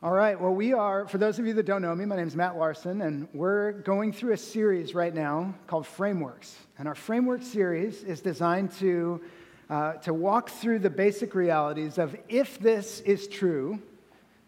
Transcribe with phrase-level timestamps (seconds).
[0.00, 2.28] All right, well, we are, for those of you that don't know me, my name
[2.28, 6.56] is Matt Larson, and we're going through a series right now called Frameworks.
[6.78, 9.20] And our Framework series is designed to,
[9.68, 13.82] uh, to walk through the basic realities of if this is true.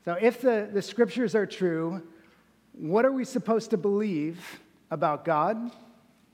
[0.04, 2.00] So, if the, the scriptures are true,
[2.74, 4.60] what are we supposed to believe
[4.92, 5.72] about God,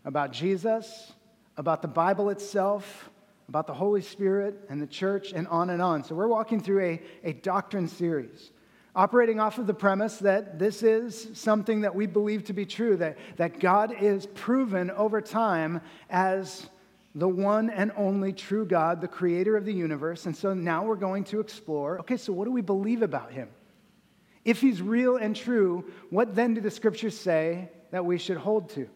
[0.04, 1.14] about Jesus,
[1.56, 3.08] about the Bible itself,
[3.48, 6.04] about the Holy Spirit and the church, and on and on?
[6.04, 8.50] So, we're walking through a, a doctrine series
[8.96, 12.96] operating off of the premise that this is something that we believe to be true,
[12.96, 16.68] that, that God is proven over time as
[17.14, 20.24] the one and only true God, the creator of the universe.
[20.24, 23.50] And so now we're going to explore okay, so what do we believe about him?
[24.46, 28.70] If he's real and true, what then do the scriptures say that we should hold
[28.70, 28.88] to?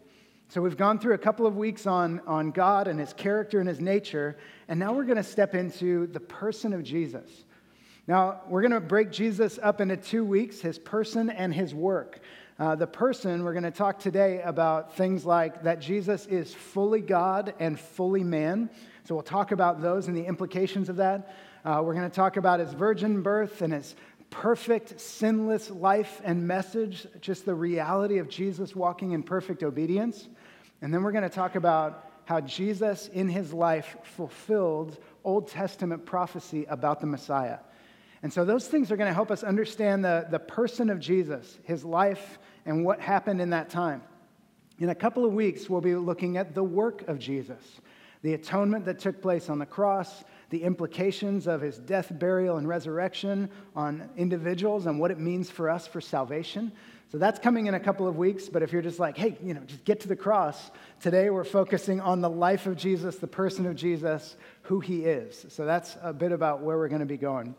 [0.49, 3.69] So we've gone through a couple of weeks on, on God and his character and
[3.69, 4.37] his nature,
[4.67, 7.45] and now we're going to step into the person of Jesus.
[8.07, 12.19] Now, we're going to break Jesus up into two weeks his person and his work.
[12.57, 17.01] Uh, the person, we're going to talk today about things like that Jesus is fully
[17.01, 18.69] God and fully man.
[19.03, 21.35] So we'll talk about those and the implications of that.
[21.63, 23.95] Uh, we're going to talk about his virgin birth and his
[24.31, 30.27] perfect, sinless life and message, just the reality of Jesus walking in perfect obedience.
[30.81, 36.05] And then we're going to talk about how Jesus in his life fulfilled Old Testament
[36.05, 37.59] prophecy about the Messiah.
[38.23, 41.57] And so those things are going to help us understand the, the person of Jesus,
[41.63, 44.03] his life, and what happened in that time.
[44.79, 47.61] In a couple of weeks, we'll be looking at the work of Jesus,
[48.21, 52.67] the atonement that took place on the cross, the implications of his death, burial, and
[52.67, 56.71] resurrection on individuals, and what it means for us for salvation.
[57.11, 59.53] So that's coming in a couple of weeks, but if you're just like, hey, you
[59.53, 63.27] know, just get to the cross, today we're focusing on the life of Jesus, the
[63.27, 65.45] person of Jesus, who he is.
[65.49, 67.53] So that's a bit about where we're going to be going.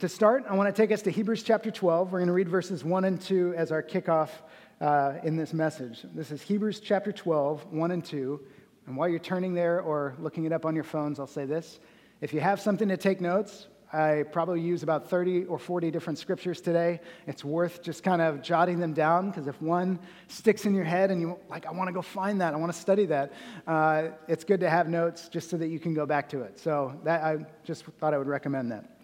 [0.00, 2.10] To start, I want to take us to Hebrews chapter 12.
[2.10, 4.30] We're going to read verses 1 and 2 as our kickoff
[4.80, 6.06] uh, in this message.
[6.14, 8.40] This is Hebrews chapter 12, 1 and 2.
[8.86, 11.80] And while you're turning there or looking it up on your phones, I'll say this.
[12.22, 16.18] If you have something to take notes, I probably use about 30 or 40 different
[16.18, 17.00] scriptures today.
[17.26, 21.10] It's worth just kind of jotting them down because if one sticks in your head
[21.10, 23.34] and you like, I want to go find that, I want to study that,
[23.66, 26.58] uh, it's good to have notes just so that you can go back to it.
[26.58, 28.99] So that I just thought I would recommend that.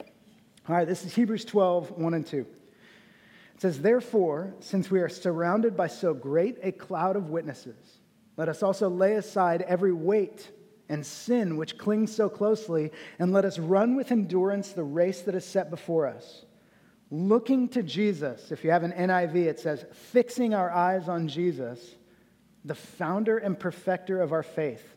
[0.69, 2.39] All right, this is Hebrews 12, 1 and 2.
[2.39, 7.99] It says, Therefore, since we are surrounded by so great a cloud of witnesses,
[8.37, 10.51] let us also lay aside every weight
[10.89, 12.91] and sin which clings so closely,
[13.21, 16.45] and let us run with endurance the race that is set before us.
[17.13, 21.95] Looking to Jesus, if you have an NIV, it says, fixing our eyes on Jesus,
[22.65, 24.97] the founder and perfecter of our faith,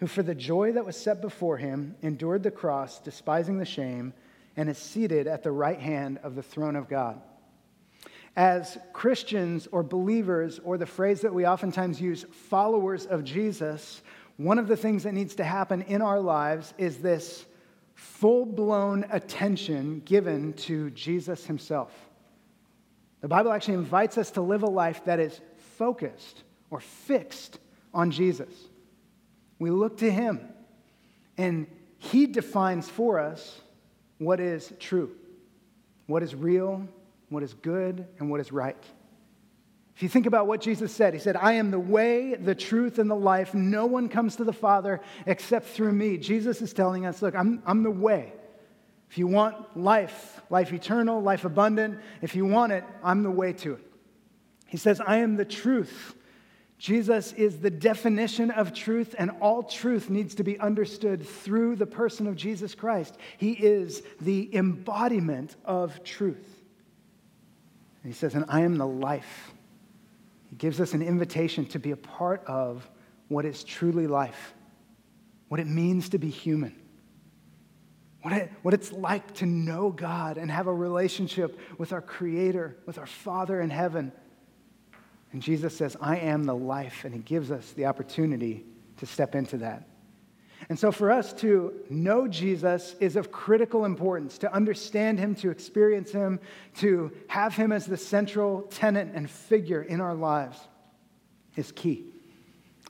[0.00, 4.12] who for the joy that was set before him endured the cross, despising the shame
[4.56, 7.20] and is seated at the right hand of the throne of God.
[8.36, 14.02] As Christians or believers, or the phrase that we oftentimes use, followers of Jesus,
[14.36, 17.46] one of the things that needs to happen in our lives is this
[17.94, 21.90] full blown attention given to Jesus himself.
[23.22, 25.40] The Bible actually invites us to live a life that is
[25.78, 27.58] focused or fixed
[27.94, 28.52] on Jesus.
[29.58, 30.40] We look to him,
[31.38, 31.66] and
[31.98, 33.62] he defines for us
[34.18, 35.14] what is true,
[36.06, 36.86] what is real,
[37.28, 38.82] what is good, and what is right.
[39.94, 42.98] If you think about what Jesus said, He said, I am the way, the truth,
[42.98, 43.54] and the life.
[43.54, 46.18] No one comes to the Father except through me.
[46.18, 48.32] Jesus is telling us, Look, I'm, I'm the way.
[49.10, 53.52] If you want life, life eternal, life abundant, if you want it, I'm the way
[53.54, 53.92] to it.
[54.66, 56.14] He says, I am the truth.
[56.78, 61.86] Jesus is the definition of truth, and all truth needs to be understood through the
[61.86, 63.16] person of Jesus Christ.
[63.38, 66.62] He is the embodiment of truth.
[68.02, 69.54] And he says, And I am the life.
[70.50, 72.88] He gives us an invitation to be a part of
[73.28, 74.54] what is truly life,
[75.48, 76.76] what it means to be human,
[78.20, 82.76] what, it, what it's like to know God and have a relationship with our Creator,
[82.84, 84.12] with our Father in heaven.
[85.32, 88.64] And Jesus says, I am the life, and he gives us the opportunity
[88.98, 89.88] to step into that.
[90.68, 95.50] And so, for us to know Jesus is of critical importance, to understand him, to
[95.50, 96.40] experience him,
[96.76, 100.58] to have him as the central tenant and figure in our lives
[101.56, 102.06] is key.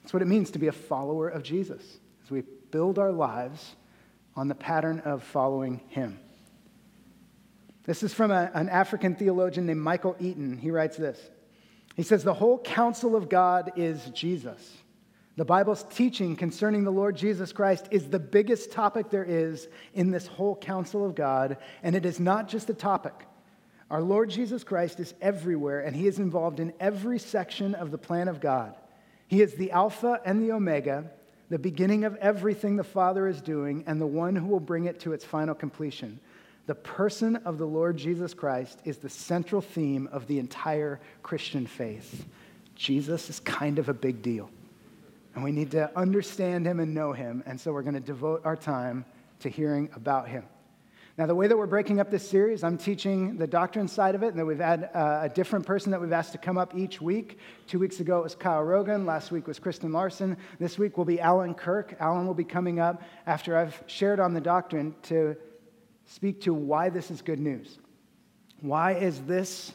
[0.00, 1.82] That's what it means to be a follower of Jesus,
[2.24, 3.74] as we build our lives
[4.36, 6.20] on the pattern of following him.
[7.84, 10.58] This is from a, an African theologian named Michael Eaton.
[10.58, 11.18] He writes this
[11.96, 14.76] he says, The whole counsel of God is Jesus.
[15.36, 20.10] The Bible's teaching concerning the Lord Jesus Christ is the biggest topic there is in
[20.10, 23.26] this whole counsel of God, and it is not just a topic.
[23.90, 27.98] Our Lord Jesus Christ is everywhere, and he is involved in every section of the
[27.98, 28.76] plan of God.
[29.28, 31.10] He is the Alpha and the Omega,
[31.50, 35.00] the beginning of everything the Father is doing, and the one who will bring it
[35.00, 36.18] to its final completion.
[36.66, 41.66] The person of the Lord Jesus Christ is the central theme of the entire Christian
[41.66, 42.26] faith.
[42.74, 44.50] Jesus is kind of a big deal.
[45.34, 47.42] And we need to understand him and know him.
[47.46, 49.04] And so we're going to devote our time
[49.40, 50.44] to hearing about him.
[51.18, 54.22] Now, the way that we're breaking up this series, I'm teaching the doctrine side of
[54.22, 56.74] it, and then we've had uh, a different person that we've asked to come up
[56.76, 57.38] each week.
[57.66, 59.06] Two weeks ago, it was Kyle Rogan.
[59.06, 60.36] Last week was Kristen Larson.
[60.58, 61.96] This week will be Alan Kirk.
[62.00, 65.36] Alan will be coming up after I've shared on the doctrine to
[66.06, 67.78] speak to why this is good news.
[68.60, 69.72] Why is this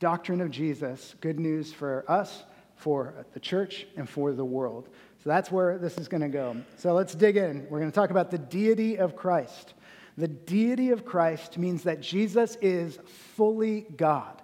[0.00, 2.44] doctrine of Jesus good news for us,
[2.76, 4.88] for the church, and for the world?
[5.22, 6.56] So that's where this is going to go.
[6.76, 7.66] So let's dig in.
[7.70, 9.74] We're going to talk about the deity of Christ.
[10.16, 12.98] The deity of Christ means that Jesus is
[13.36, 14.42] fully God.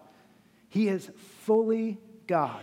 [0.69, 1.11] He is
[1.43, 2.63] fully God.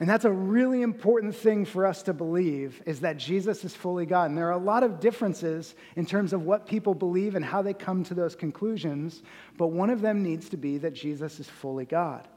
[0.00, 4.06] And that's a really important thing for us to believe is that Jesus is fully
[4.06, 4.30] God.
[4.30, 7.62] And there are a lot of differences in terms of what people believe and how
[7.62, 9.22] they come to those conclusions,
[9.56, 12.28] but one of them needs to be that Jesus is fully God.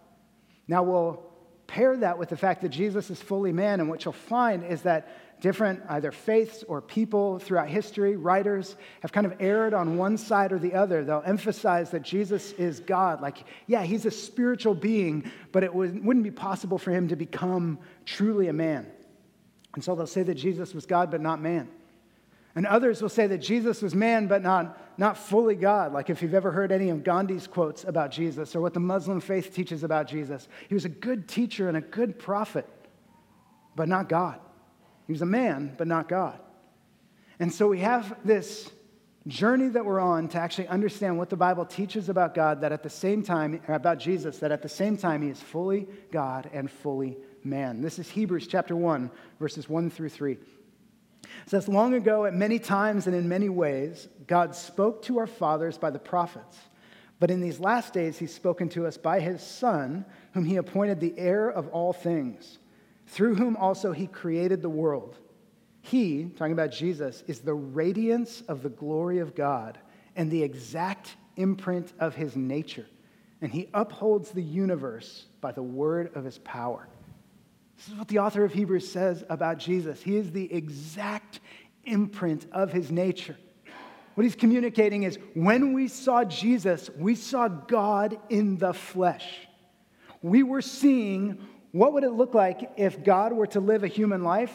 [0.68, 1.22] Now we'll
[1.68, 4.82] pair that with the fact that Jesus is fully man, and what you'll find is
[4.82, 10.16] that different either faiths or people throughout history, writers have kind of erred on one
[10.16, 11.04] side or the other.
[11.04, 13.22] They'll emphasize that Jesus is God.
[13.22, 17.80] Like, yeah, he's a spiritual being, but it wouldn't be possible for him to become
[18.06, 18.88] truly a man.
[19.74, 21.70] And so they'll say that Jesus was God, but not man.
[22.54, 25.92] And others will say that Jesus was man, but not, not fully God.
[25.94, 29.22] Like if you've ever heard any of Gandhi's quotes about Jesus or what the Muslim
[29.22, 32.68] faith teaches about Jesus, he was a good teacher and a good prophet,
[33.76, 34.40] but not God.
[35.12, 36.40] He was a man, but not God.
[37.38, 38.72] And so we have this
[39.28, 42.82] journey that we're on to actually understand what the Bible teaches about God, that at
[42.82, 46.72] the same time, about Jesus, that at the same time he is fully God and
[46.72, 47.82] fully man.
[47.82, 50.32] This is Hebrews chapter 1, verses 1 through 3.
[50.32, 50.40] It
[51.46, 55.78] says, Long ago, at many times and in many ways, God spoke to our fathers
[55.78, 56.58] by the prophets.
[57.20, 61.02] But in these last days, he's spoken to us by his Son, whom he appointed
[61.02, 62.60] the heir of all things
[63.12, 65.18] through whom also he created the world.
[65.82, 69.78] He, talking about Jesus, is the radiance of the glory of God
[70.16, 72.86] and the exact imprint of his nature.
[73.42, 76.88] And he upholds the universe by the word of his power.
[77.76, 80.02] This is what the author of Hebrews says about Jesus.
[80.02, 81.42] He is the exact
[81.84, 83.36] imprint of his nature.
[84.14, 89.48] What he's communicating is when we saw Jesus, we saw God in the flesh.
[90.22, 91.40] We were seeing
[91.72, 94.54] what would it look like if God were to live a human life?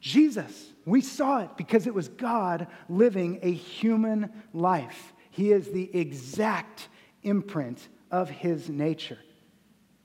[0.00, 0.72] Jesus.
[0.84, 5.12] We saw it because it was God living a human life.
[5.30, 6.88] He is the exact
[7.22, 9.18] imprint of his nature.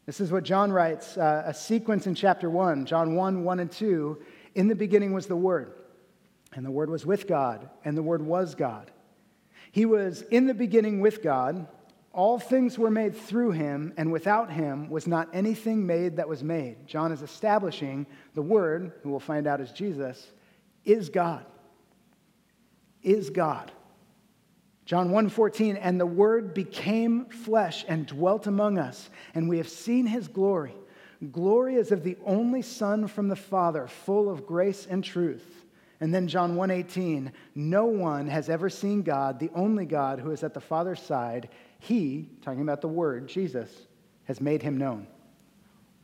[0.05, 3.71] This is what John writes uh, a sequence in chapter 1, John 1 1 and
[3.71, 4.21] 2.
[4.55, 5.73] In the beginning was the Word,
[6.53, 8.91] and the Word was with God, and the Word was God.
[9.71, 11.67] He was in the beginning with God.
[12.13, 16.43] All things were made through him, and without him was not anything made that was
[16.43, 16.85] made.
[16.85, 18.05] John is establishing
[18.35, 20.31] the Word, who we'll find out is Jesus,
[20.85, 21.45] is God.
[23.01, 23.71] Is God.
[24.85, 30.05] John 1:14 and the word became flesh and dwelt among us and we have seen
[30.05, 30.75] his glory
[31.31, 35.65] glory as of the only son from the father full of grace and truth
[36.01, 40.43] and then John 1:18 no one has ever seen God the only God who is
[40.43, 41.47] at the father's side
[41.83, 43.69] he, talking about the Word, Jesus,
[44.23, 45.05] has made him known.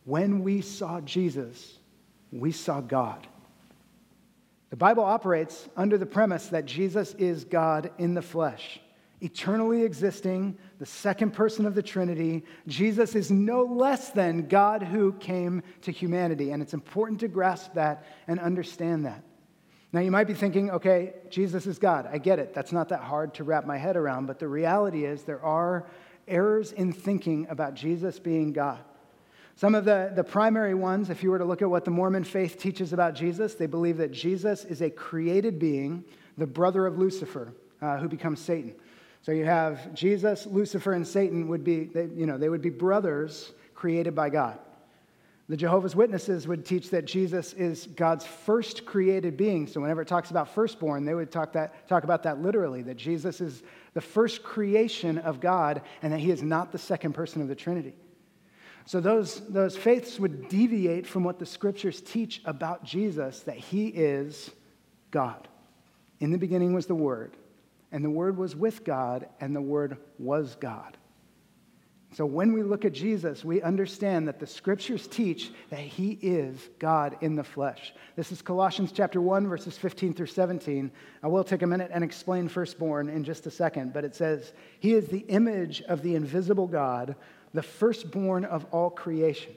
[0.03, 1.77] When we saw Jesus,
[2.31, 3.25] we saw God.
[4.71, 8.81] The Bible operates under the premise that Jesus is God in the flesh,
[9.21, 12.43] eternally existing, the second person of the Trinity.
[12.67, 16.51] Jesus is no less than God who came to humanity.
[16.51, 19.23] And it's important to grasp that and understand that.
[19.91, 22.07] Now, you might be thinking, okay, Jesus is God.
[22.11, 22.53] I get it.
[22.53, 24.27] That's not that hard to wrap my head around.
[24.27, 25.87] But the reality is, there are
[26.27, 28.79] errors in thinking about Jesus being God.
[29.55, 32.23] Some of the, the primary ones, if you were to look at what the Mormon
[32.23, 36.05] faith teaches about Jesus, they believe that Jesus is a created being,
[36.37, 38.75] the brother of Lucifer, uh, who becomes Satan.
[39.21, 42.69] So you have Jesus, Lucifer, and Satan would be, they, you know, they would be
[42.69, 44.59] brothers created by God.
[45.49, 49.65] The Jehovah's Witnesses would teach that Jesus is God's first created being.
[49.65, 52.97] So whenever it talks about firstborn, they would talk, that, talk about that literally, that
[52.97, 53.63] Jesus is
[53.95, 57.55] the first creation of God and that he is not the second person of the
[57.55, 57.95] Trinity.
[58.85, 63.87] So those, those faiths would deviate from what the scriptures teach about Jesus, that he
[63.87, 64.51] is
[65.09, 65.47] God.
[66.19, 67.35] In the beginning was the Word,
[67.91, 70.95] and the Word was with God, and the Word was God.
[72.11, 76.69] So when we look at Jesus, we understand that the scriptures teach that he is
[76.79, 77.93] God in the flesh.
[78.15, 80.91] This is Colossians chapter 1 verses 15 through 17.
[81.21, 84.53] I will take a minute and explain firstborn in just a second, but it says,
[84.79, 87.15] "He is the image of the invisible God,
[87.53, 89.53] the firstborn of all creation."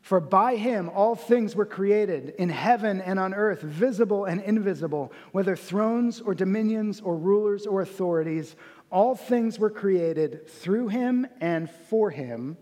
[0.00, 5.10] For by him all things were created in heaven and on earth, visible and invisible,
[5.32, 8.54] whether thrones or dominions or rulers or authorities.
[8.90, 12.56] All things were created through him and for him,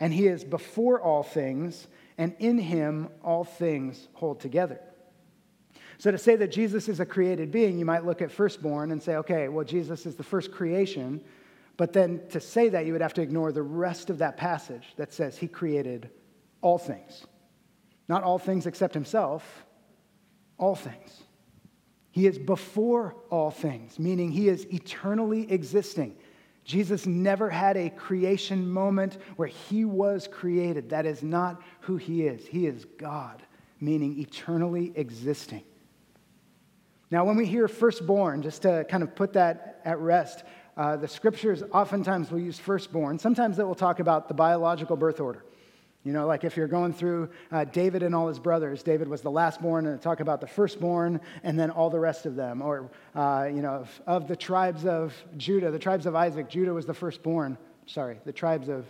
[0.00, 4.80] and he is before all things, and in him all things hold together.
[5.98, 9.02] So, to say that Jesus is a created being, you might look at firstborn and
[9.02, 11.20] say, okay, well, Jesus is the first creation.
[11.76, 14.94] But then to say that, you would have to ignore the rest of that passage
[14.96, 16.10] that says he created
[16.60, 17.24] all things.
[18.08, 19.64] Not all things except himself,
[20.58, 21.22] all things.
[22.18, 26.16] He is before all things, meaning he is eternally existing.
[26.64, 30.90] Jesus never had a creation moment where he was created.
[30.90, 32.44] That is not who he is.
[32.44, 33.40] He is God,
[33.78, 35.62] meaning eternally existing.
[37.12, 40.42] Now, when we hear firstborn, just to kind of put that at rest,
[40.76, 43.20] uh, the scriptures oftentimes will use firstborn.
[43.20, 45.44] Sometimes it will talk about the biological birth order.
[46.08, 49.20] You know, like if you're going through uh, David and all his brothers, David was
[49.20, 52.62] the last born, and talk about the firstborn and then all the rest of them.
[52.62, 56.72] Or, uh, you know, of, of, the tribes of Judah, the tribes of Isaac, Judah
[56.72, 57.58] was the firstborn.
[57.84, 58.86] Sorry, the tribes of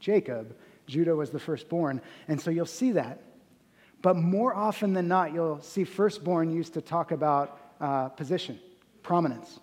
[0.00, 2.00] Jacob, Judah was the firstborn.
[2.26, 3.20] And so you'll see that.
[4.00, 8.58] But more often than not, you'll see firstborn used to talk about uh, position,
[9.02, 9.60] prominence.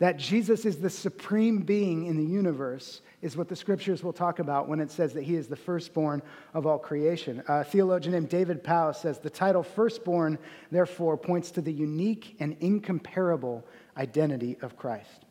[0.00, 4.40] That Jesus is the supreme being in the universe is what the scriptures will talk
[4.40, 6.20] about when it says that he is the firstborn
[6.52, 7.42] of all creation.
[7.48, 10.38] A theologian named David Powell says the title firstborn,
[10.72, 13.64] therefore, points to the unique and incomparable
[13.96, 15.26] identity of Christ.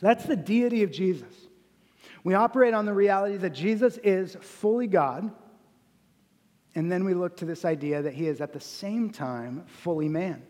[0.00, 1.34] So that's the deity of Jesus.
[2.24, 5.30] We operate on the reality that Jesus is fully God,
[6.74, 10.08] and then we look to this idea that he is at the same time fully
[10.08, 10.42] man.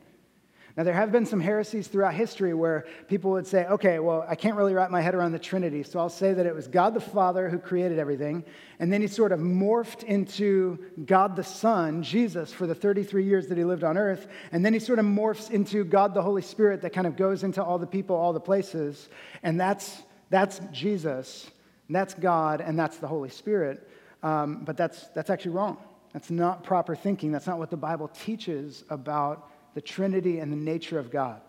[0.78, 4.36] Now, there have been some heresies throughout history where people would say, okay, well, I
[4.36, 6.94] can't really wrap my head around the Trinity, so I'll say that it was God
[6.94, 8.44] the Father who created everything,
[8.78, 13.48] and then he sort of morphed into God the Son, Jesus, for the 33 years
[13.48, 16.42] that he lived on earth, and then he sort of morphs into God the Holy
[16.42, 19.08] Spirit that kind of goes into all the people, all the places,
[19.42, 21.50] and that's, that's Jesus,
[21.90, 23.90] that's God, and that's the Holy Spirit.
[24.22, 25.78] Um, but that's, that's actually wrong.
[26.12, 27.32] That's not proper thinking.
[27.32, 31.40] That's not what the Bible teaches about the Trinity and the nature of God.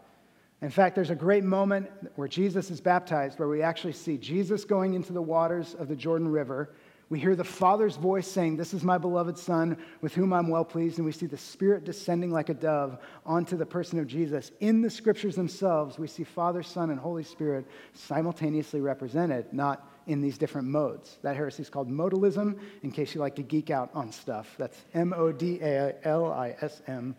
[0.61, 4.63] In fact, there's a great moment where Jesus is baptized where we actually see Jesus
[4.65, 6.75] going into the waters of the Jordan River.
[7.09, 10.63] We hear the Father's voice saying, This is my beloved Son with whom I'm well
[10.63, 10.99] pleased.
[10.99, 14.51] And we see the Spirit descending like a dove onto the person of Jesus.
[14.59, 20.21] In the scriptures themselves, we see Father, Son, and Holy Spirit simultaneously represented, not in
[20.21, 21.17] these different modes.
[21.23, 24.53] That heresy is called modalism, in case you like to geek out on stuff.
[24.59, 27.15] That's M O D A L I S M.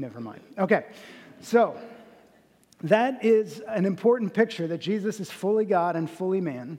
[0.00, 0.40] Never mind.
[0.58, 0.86] Okay,
[1.42, 1.78] so
[2.84, 6.78] that is an important picture that Jesus is fully God and fully man.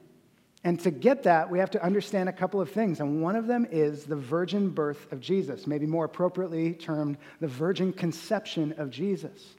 [0.64, 3.00] And to get that, we have to understand a couple of things.
[3.00, 7.48] And one of them is the virgin birth of Jesus, maybe more appropriately termed the
[7.48, 9.54] virgin conception of Jesus.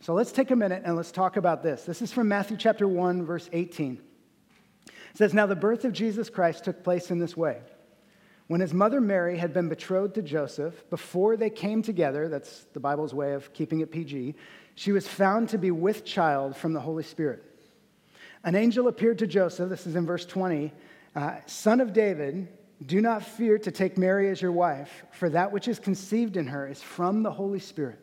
[0.00, 1.84] So let's take a minute and let's talk about this.
[1.84, 4.00] This is from Matthew chapter 1, verse 18.
[4.86, 7.60] It says, Now the birth of Jesus Christ took place in this way.
[8.52, 12.80] When his mother Mary had been betrothed to Joseph, before they came together, that's the
[12.80, 14.34] Bible's way of keeping it PG,
[14.74, 17.42] she was found to be with child from the Holy Spirit.
[18.44, 20.70] An angel appeared to Joseph, this is in verse 20,
[21.16, 22.46] uh, son of David,
[22.84, 26.46] do not fear to take Mary as your wife, for that which is conceived in
[26.48, 28.00] her is from the Holy Spirit.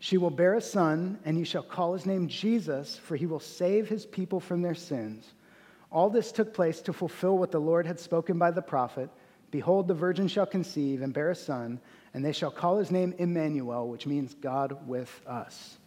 [0.00, 3.38] She will bear a son, and you shall call his name Jesus, for he will
[3.38, 5.34] save his people from their sins.
[5.92, 9.10] All this took place to fulfill what the Lord had spoken by the prophet.
[9.50, 11.80] Behold, the virgin shall conceive and bear a son,
[12.14, 15.78] and they shall call his name Emmanuel, which means God with us.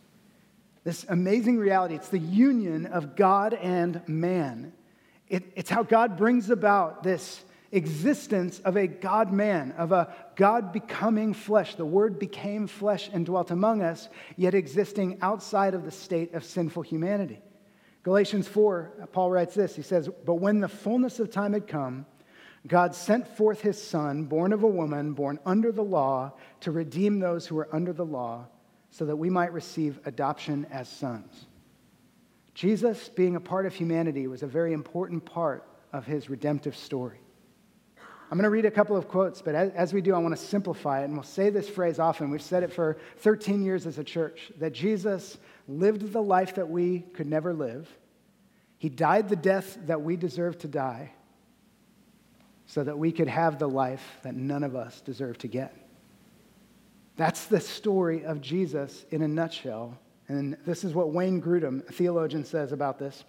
[0.84, 4.74] This amazing reality, it's the union of God and man.
[5.28, 10.72] It, it's how God brings about this existence of a God man, of a God
[10.72, 11.75] becoming flesh.
[11.75, 16.44] The Word became flesh and dwelt among us, yet existing outside of the state of
[16.44, 17.42] sinful humanity.
[18.04, 22.06] Galatians 4, Paul writes this He says, But when the fullness of time had come,
[22.68, 27.20] God sent forth his Son, born of a woman, born under the law, to redeem
[27.20, 28.46] those who were under the law,
[28.92, 31.46] so that we might receive adoption as sons.
[32.54, 35.63] Jesus, being a part of humanity, was a very important part
[35.94, 37.20] of his redemptive story.
[38.32, 40.44] I'm going to read a couple of quotes, but as, we do, I want to
[40.44, 41.06] simplify it.
[41.06, 42.30] And we'll say this phrase often.
[42.30, 45.38] We've said it for 13 years as a church that Jesus
[45.68, 47.89] lived the life that we could never live.
[48.78, 51.13] He died the death that we deserve to die
[52.69, 55.75] so that we could have the life that none of us deserve to get.
[57.17, 59.97] That's the story of Jesus in a nutshell.
[60.27, 63.23] And this is what Wayne Grudem, a theologian, says about this.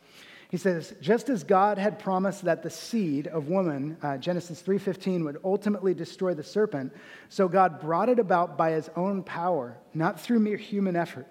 [0.50, 5.24] He says, just as God had promised that the seed of woman, uh, Genesis 3:15,
[5.24, 6.92] would ultimately destroy the serpent,
[7.30, 11.26] so God brought it about by his own power, not through mere human effort.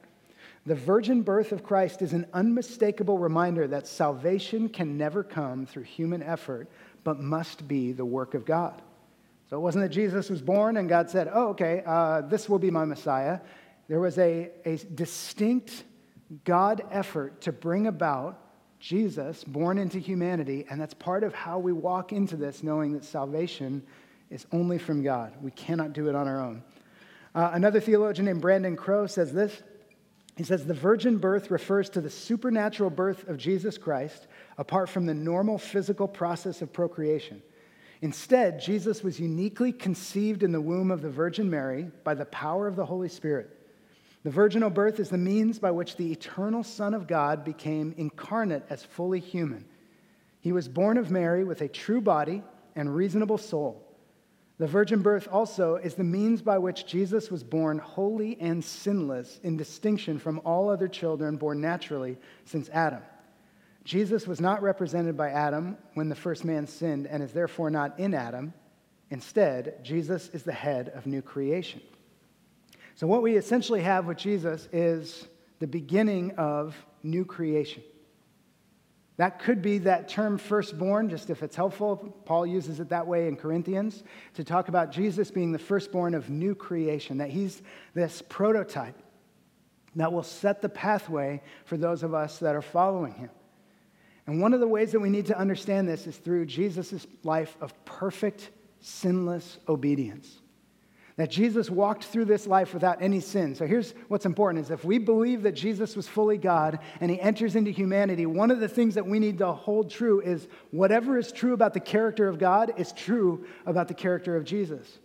[0.65, 5.83] The virgin birth of Christ is an unmistakable reminder that salvation can never come through
[5.83, 6.69] human effort,
[7.03, 8.81] but must be the work of God.
[9.49, 12.59] So it wasn't that Jesus was born and God said, oh, okay, uh, this will
[12.59, 13.39] be my Messiah.
[13.87, 15.83] There was a, a distinct
[16.43, 18.39] God effort to bring about
[18.79, 23.03] Jesus born into humanity, and that's part of how we walk into this, knowing that
[23.03, 23.83] salvation
[24.29, 25.33] is only from God.
[25.41, 26.63] We cannot do it on our own.
[27.35, 29.61] Uh, another theologian named Brandon Crowe says this.
[30.37, 34.27] He says, The virgin birth refers to the supernatural birth of Jesus Christ
[34.59, 37.41] apart from the normal physical process of procreation.
[38.01, 42.67] Instead, Jesus was uniquely conceived in the womb of the Virgin Mary by the power
[42.67, 43.57] of the Holy Spirit.
[44.23, 48.65] The virginal birth is the means by which the eternal Son of God became incarnate
[48.69, 49.63] as fully human.
[50.41, 52.43] He was born of Mary with a true body
[52.75, 53.81] and reasonable soul.
[54.57, 59.39] The virgin birth also is the means by which Jesus was born holy and sinless,
[59.41, 63.01] in distinction from all other children born naturally since Adam.
[63.83, 67.99] Jesus was not represented by Adam when the first man sinned and is therefore not
[67.99, 68.53] in Adam.
[69.09, 71.81] Instead, Jesus is the head of new creation.
[72.95, 75.27] So, what we essentially have with Jesus is
[75.59, 77.81] the beginning of new creation.
[79.17, 81.97] That could be that term firstborn, just if it's helpful.
[82.25, 84.03] Paul uses it that way in Corinthians
[84.35, 87.61] to talk about Jesus being the firstborn of new creation, that he's
[87.93, 88.95] this prototype
[89.95, 93.29] that will set the pathway for those of us that are following him.
[94.29, 97.57] And one of the ways that we need to understand this is through Jesus' life
[97.61, 100.31] of perfect, sinless obedience.
[101.15, 103.55] That Jesus walked through this life without any sin.
[103.55, 107.19] So here's what's important is if we believe that Jesus was fully God and he
[107.19, 111.17] enters into humanity, one of the things that we need to hold true is whatever
[111.17, 114.99] is true about the character of God is true about the character of Jesus.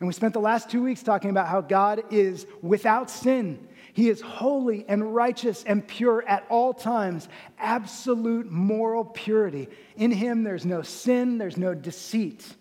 [0.00, 3.68] And we spent the last two weeks talking about how God is without sin.
[3.92, 7.28] He is holy and righteous and pure at all times,
[7.58, 9.68] absolute moral purity.
[9.96, 12.56] In him, there's no sin, there's no deceit.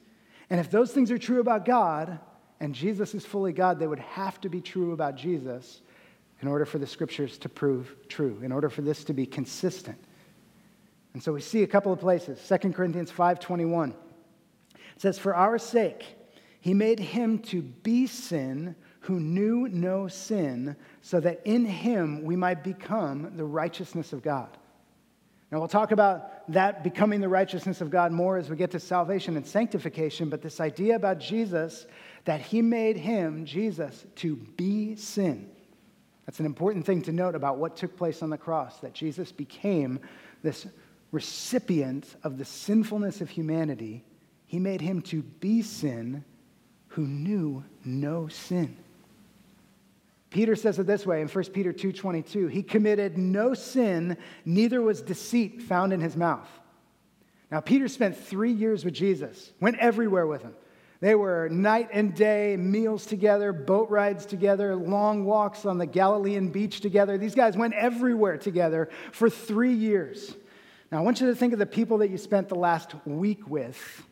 [0.50, 2.20] And if those things are true about God,
[2.60, 5.82] and Jesus is fully God, they would have to be true about Jesus
[6.42, 9.98] in order for the scriptures to prove true, in order for this to be consistent.
[11.14, 12.40] And so we see a couple of places.
[12.40, 13.94] 2 Corinthians 5:21.
[14.96, 16.06] It says, "For our sake
[16.60, 22.36] he made him to be sin who knew no sin, so that in him we
[22.36, 24.50] might become the righteousness of God.
[25.52, 28.80] Now, we'll talk about that becoming the righteousness of God more as we get to
[28.80, 31.88] salvation and sanctification, but this idea about Jesus,
[32.24, 35.50] that he made him, Jesus, to be sin.
[36.26, 39.32] That's an important thing to note about what took place on the cross, that Jesus
[39.32, 40.00] became
[40.42, 40.68] this
[41.12, 44.06] recipient of the sinfulness of humanity.
[44.46, 46.24] He made him to be sin
[46.88, 48.78] who knew no sin.
[50.32, 55.02] Peter says it this way in 1 Peter 2:22, he committed no sin, neither was
[55.02, 56.50] deceit found in his mouth.
[57.52, 60.56] Now Peter spent 3 years with Jesus, went everywhere with him.
[61.02, 66.50] They were night and day, meals together, boat rides together, long walks on the Galilean
[66.50, 67.18] beach together.
[67.18, 70.36] These guys went everywhere together for 3 years.
[70.92, 73.50] Now I want you to think of the people that you spent the last week
[73.50, 74.08] with.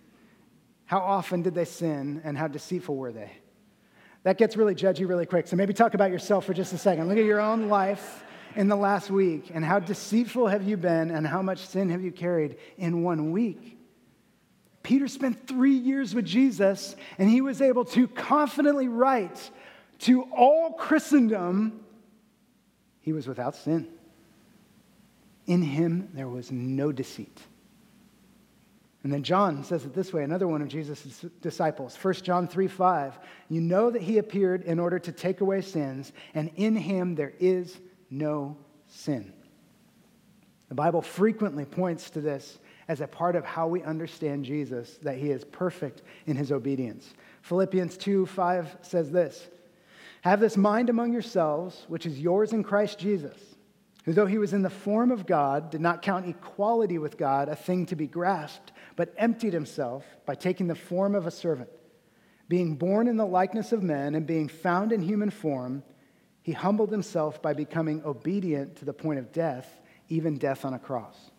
[0.86, 3.32] How often did they sin and how deceitful were they?
[4.24, 5.48] That gets really judgy really quick.
[5.48, 7.08] So maybe talk about yourself for just a second.
[7.08, 8.24] Look at your own life
[8.56, 12.02] in the last week and how deceitful have you been and how much sin have
[12.02, 13.78] you carried in one week.
[14.84, 19.52] Peter spent three years with Jesus and he was able to confidently write
[20.00, 21.84] to all Christendom
[23.02, 23.88] he was without sin.
[25.46, 27.40] In him there was no deceit.
[29.04, 32.68] And then John says it this way, another one of Jesus' disciples, 1 John 3
[32.68, 33.20] 5.
[33.48, 37.34] You know that he appeared in order to take away sins, and in him there
[37.40, 38.58] is no
[38.88, 39.34] sin.
[40.68, 42.60] The Bible frequently points to this
[42.90, 47.14] as a part of how we understand Jesus, that he is perfect in his obedience.
[47.44, 49.48] Philippians 2 5 says this
[50.22, 53.40] Have this mind among yourselves, which is yours in Christ Jesus,
[54.06, 57.50] who, though he was in the form of God, did not count equality with God
[57.50, 61.70] a thing to be grasped but emptied himself by taking the form of a servant.
[62.48, 65.84] Being born in the likeness of men and being found in human form,
[66.42, 70.80] he humbled himself by becoming obedient to the point of death, even death on a
[70.80, 71.32] cross.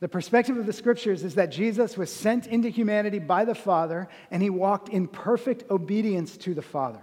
[0.00, 4.08] The perspective of the scriptures is that Jesus was sent into humanity by the Father
[4.30, 7.00] and he walked in perfect obedience to the Father.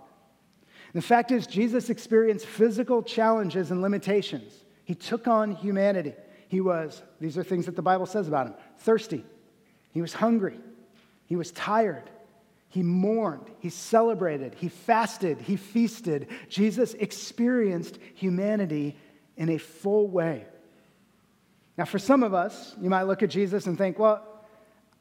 [0.93, 4.53] The fact is, Jesus experienced physical challenges and limitations.
[4.85, 6.13] He took on humanity.
[6.47, 9.23] He was, these are things that the Bible says about him, thirsty.
[9.91, 10.59] He was hungry.
[11.25, 12.09] He was tired.
[12.69, 13.49] He mourned.
[13.59, 14.55] He celebrated.
[14.55, 15.41] He fasted.
[15.41, 16.27] He feasted.
[16.49, 18.95] Jesus experienced humanity
[19.37, 20.45] in a full way.
[21.77, 24.23] Now, for some of us, you might look at Jesus and think, well,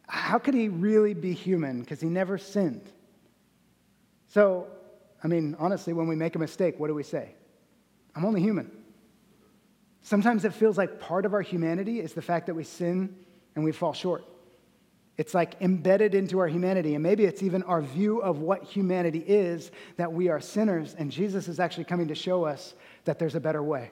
[0.06, 1.80] how could he really be human?
[1.80, 2.88] Because he never sinned.
[4.28, 4.68] So,
[5.22, 7.34] I mean, honestly, when we make a mistake, what do we say?
[8.14, 8.70] I'm only human.
[10.02, 13.14] Sometimes it feels like part of our humanity is the fact that we sin
[13.54, 14.24] and we fall short.
[15.16, 16.94] It's like embedded into our humanity.
[16.94, 20.94] And maybe it's even our view of what humanity is that we are sinners.
[20.96, 23.90] And Jesus is actually coming to show us that there's a better way.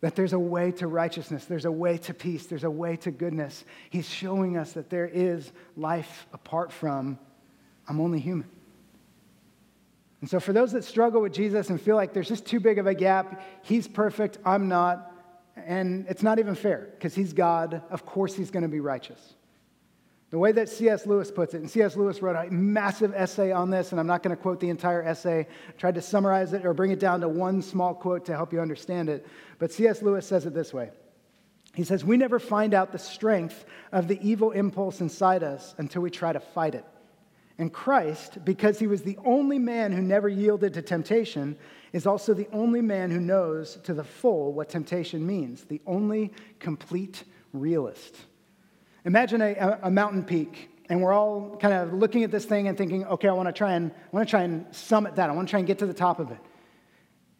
[0.00, 3.10] That there's a way to righteousness, there's a way to peace, there's a way to
[3.10, 3.64] goodness.
[3.88, 7.18] He's showing us that there is life apart from,
[7.88, 8.50] I'm only human.
[10.20, 12.78] And so, for those that struggle with Jesus and feel like there's just too big
[12.78, 15.12] of a gap, he's perfect, I'm not,
[15.56, 19.34] and it's not even fair because he's God, of course he's going to be righteous.
[20.30, 21.06] The way that C.S.
[21.06, 21.96] Lewis puts it, and C.S.
[21.96, 25.02] Lewis wrote a massive essay on this, and I'm not going to quote the entire
[25.02, 28.34] essay, I tried to summarize it or bring it down to one small quote to
[28.34, 29.26] help you understand it.
[29.58, 30.02] But C.S.
[30.02, 30.90] Lewis says it this way
[31.74, 36.02] He says, We never find out the strength of the evil impulse inside us until
[36.02, 36.84] we try to fight it.
[37.58, 41.56] And Christ, because he was the only man who never yielded to temptation,
[41.92, 46.32] is also the only man who knows to the full what temptation means, the only
[46.58, 48.16] complete realist.
[49.06, 52.76] Imagine a, a mountain peak, and we're all kind of looking at this thing and
[52.76, 55.30] thinking, okay, I want to try and I want to try and summit that.
[55.30, 56.38] I want to try and get to the top of it.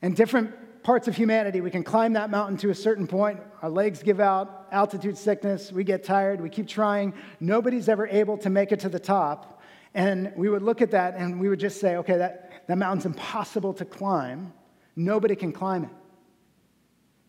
[0.01, 3.41] And different parts of humanity, we can climb that mountain to a certain point.
[3.61, 7.13] Our legs give out, altitude sickness, we get tired, we keep trying.
[7.41, 9.56] Nobody's ever able to make it to the top
[9.97, 13.07] and we would look at that and we would just say, okay, that, that mountain's
[13.07, 14.53] impossible to climb.
[14.95, 15.91] Nobody can climb it.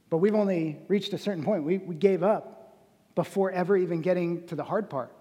[0.10, 1.63] But we've only reached a certain point.
[1.63, 2.77] We, we gave up
[3.15, 5.15] before ever even getting to the hard part.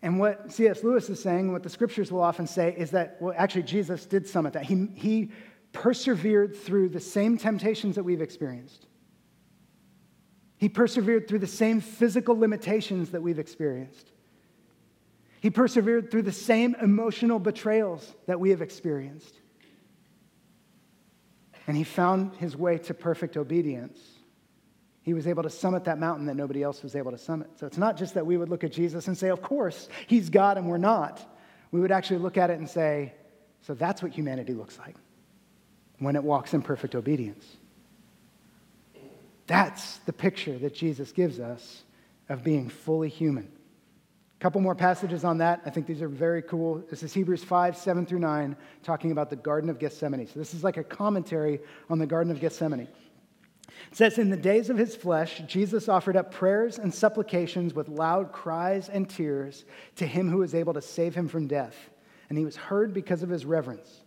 [0.00, 0.84] And what C.S.
[0.84, 4.24] Lewis is saying, what the scriptures will often say, is that, well, actually, Jesus did
[4.24, 4.62] summit that.
[4.62, 5.32] He, he
[5.72, 8.86] persevered through the same temptations that we've experienced.
[10.56, 14.12] He persevered through the same physical limitations that we've experienced.
[15.40, 19.34] He persevered through the same emotional betrayals that we have experienced.
[21.66, 24.00] And he found his way to perfect obedience.
[25.02, 27.48] He was able to summit that mountain that nobody else was able to summit.
[27.56, 30.28] So it's not just that we would look at Jesus and say, of course, he's
[30.28, 31.24] God and we're not.
[31.70, 33.12] We would actually look at it and say,
[33.62, 34.96] so that's what humanity looks like
[35.98, 37.44] when it walks in perfect obedience.
[39.46, 41.82] That's the picture that Jesus gives us
[42.28, 43.50] of being fully human.
[44.38, 45.62] A couple more passages on that.
[45.66, 46.80] I think these are very cool.
[46.88, 50.28] This is Hebrews 5, 7 through 9, talking about the Garden of Gethsemane.
[50.28, 51.58] So this is like a commentary
[51.90, 52.86] on the Garden of Gethsemane.
[53.90, 57.88] It says, In the days of his flesh, Jesus offered up prayers and supplications with
[57.88, 59.64] loud cries and tears
[59.96, 61.74] to him who was able to save him from death.
[62.28, 64.02] And he was heard because of his reverence.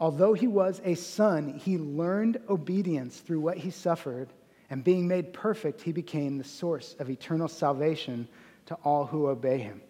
[0.00, 4.32] Although he was a son, he learned obedience through what he suffered,
[4.70, 8.26] and being made perfect, he became the source of eternal salvation
[8.66, 9.80] to all who obey him.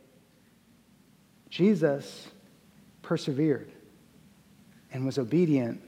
[1.51, 2.29] Jesus
[3.03, 3.71] persevered
[4.93, 5.83] and was obedient.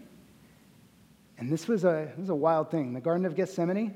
[1.38, 2.92] And this was a, this was a wild thing.
[2.92, 3.94] The Garden of Gethsemane,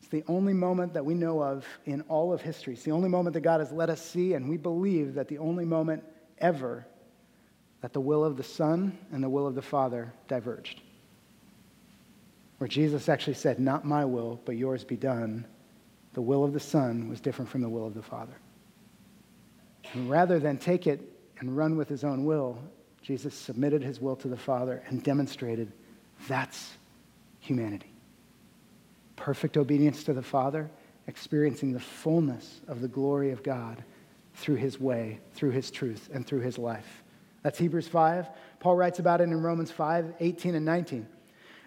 [0.00, 2.74] it's the only moment that we know of in all of history.
[2.74, 5.38] It's the only moment that God has let us see, and we believe that the
[5.38, 6.04] only moment
[6.38, 6.86] ever
[7.80, 10.80] that the will of the Son and the will of the Father diverged.
[12.58, 15.46] Where Jesus actually said, Not my will, but yours be done
[16.14, 18.34] the will of the Son was different from the will of the Father.
[19.92, 21.00] And rather than take it
[21.38, 22.58] and run with his own will,
[23.02, 25.72] Jesus submitted his will to the Father and demonstrated
[26.26, 26.70] that's
[27.40, 27.92] humanity.
[29.16, 30.70] Perfect obedience to the Father,
[31.06, 33.84] experiencing the fullness of the glory of God
[34.34, 37.02] through his way, through his truth, and through his life.
[37.42, 38.28] That's Hebrews 5.
[38.60, 41.06] Paul writes about it in Romans 5 18 and 19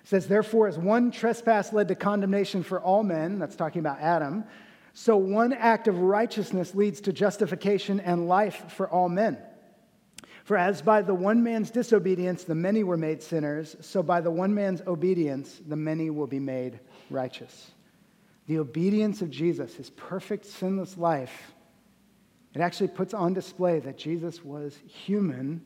[0.08, 4.46] says, Therefore, as one trespass led to condemnation for all men, that's talking about Adam,
[4.94, 9.38] so one act of righteousness leads to justification and life for all men.
[10.46, 14.32] For as by the one man's disobedience the many were made sinners, so by the
[14.32, 17.72] one man's obedience the many will be made righteous.
[18.46, 21.52] The obedience of Jesus, his perfect, sinless life,
[22.56, 25.62] it actually puts on display that Jesus was human,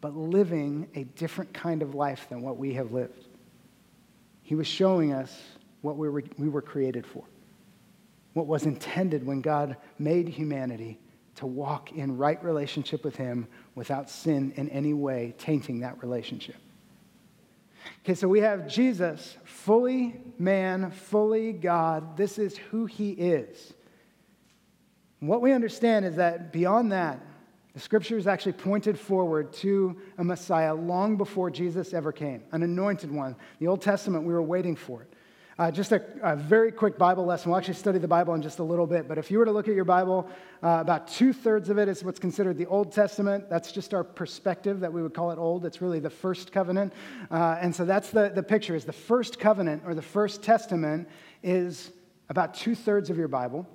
[0.00, 3.28] but living a different kind of life than what we have lived.
[4.50, 5.40] He was showing us
[5.80, 7.22] what we were, we were created for.
[8.32, 10.98] what was intended when God made humanity
[11.36, 16.56] to walk in right relationship with Him without sin in any way tainting that relationship.
[18.02, 22.16] Okay, so we have Jesus, fully man, fully God.
[22.16, 23.72] This is who He is.
[25.20, 27.24] what we understand is that beyond that,
[27.74, 33.10] the scriptures actually pointed forward to a Messiah long before Jesus ever came, an anointed
[33.10, 33.36] one.
[33.60, 35.14] The Old Testament, we were waiting for it.
[35.60, 37.50] Uh, just a, a, very quick Bible lesson.
[37.50, 39.52] We'll actually study the Bible in just a little bit, but if you were to
[39.52, 40.26] look at your Bible,
[40.62, 43.50] uh, about two thirds of it is what's considered the Old Testament.
[43.50, 45.66] That's just our perspective that we would call it old.
[45.66, 46.94] It's really the first covenant.
[47.30, 51.06] Uh, and so that's the, the picture is the first covenant or the first testament
[51.42, 51.92] is
[52.30, 53.68] about two thirds of your Bible.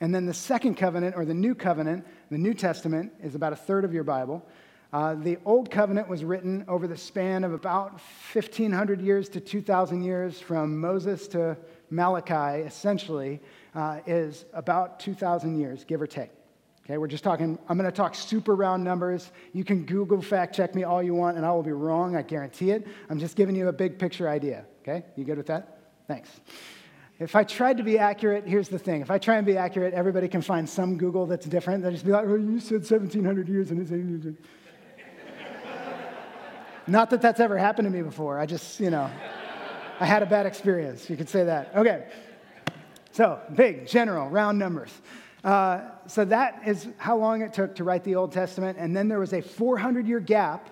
[0.00, 3.56] And then the second covenant or the new covenant, the New Testament, is about a
[3.56, 4.46] third of your Bible.
[4.92, 7.92] Uh, the Old Covenant was written over the span of about
[8.32, 11.56] 1,500 years to 2,000 years, from Moses to
[11.90, 13.40] Malachi, essentially,
[13.74, 16.30] uh, is about 2,000 years, give or take.
[16.84, 19.30] Okay, we're just talking, I'm going to talk super round numbers.
[19.52, 22.22] You can Google fact check me all you want, and I will be wrong, I
[22.22, 22.84] guarantee it.
[23.08, 24.64] I'm just giving you a big picture idea.
[24.82, 25.78] Okay, you good with that?
[26.08, 26.40] Thanks.
[27.20, 29.02] If I tried to be accurate, here's the thing.
[29.02, 31.82] If I try and be accurate, everybody can find some Google that's different.
[31.82, 34.42] They'll just be like, oh, you said 1,700 years, and it's
[36.86, 38.38] not that that's ever happened to me before.
[38.38, 39.10] I just, you know,
[40.00, 41.10] I had a bad experience.
[41.10, 41.76] You could say that.
[41.76, 42.06] Okay.
[43.12, 44.90] So, big, general, round numbers.
[45.44, 48.78] Uh, so, that is how long it took to write the Old Testament.
[48.80, 50.70] And then there was a 400 year gap.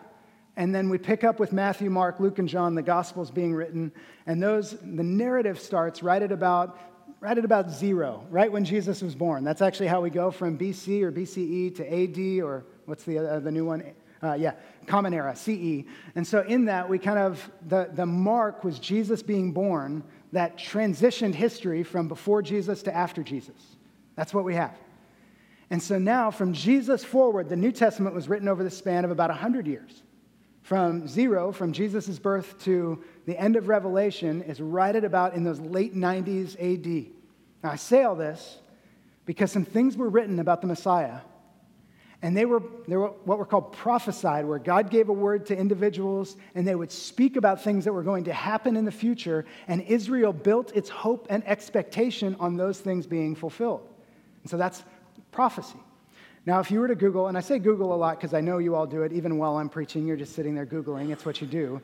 [0.59, 3.93] And then we pick up with Matthew, Mark, Luke, and John, the Gospels being written.
[4.27, 6.79] And those, the narrative starts right at about
[7.21, 9.43] right at about zero, right when Jesus was born.
[9.43, 13.41] That's actually how we go from BC or BCE to AD, or what's the, uh,
[13.41, 13.83] the new one?
[14.23, 14.53] Uh, yeah,
[14.87, 15.85] Common Era, CE.
[16.15, 20.57] And so in that, we kind of, the, the mark was Jesus being born that
[20.57, 23.77] transitioned history from before Jesus to after Jesus.
[24.15, 24.77] That's what we have.
[25.71, 29.11] And so now, from Jesus forward, the New Testament was written over the span of
[29.11, 30.03] about 100 years.
[30.69, 35.43] From zero, from Jesus' birth to the end of Revelation, is right at about in
[35.43, 37.11] those late 90s AD.
[37.65, 38.59] Now, I say all this
[39.25, 41.21] because some things were written about the Messiah
[42.21, 45.57] and they were, they were what were called prophesied, where God gave a word to
[45.57, 49.47] individuals and they would speak about things that were going to happen in the future.
[49.69, 53.89] And Israel built its hope and expectation on those things being fulfilled.
[54.43, 54.83] And so that's
[55.33, 55.79] prophecy.
[56.49, 58.57] Now, if you were to Google, and I say Google a lot because I know
[58.57, 61.43] you all do it, even while I'm preaching, you're just sitting there Googling, it's what
[61.43, 61.79] you do.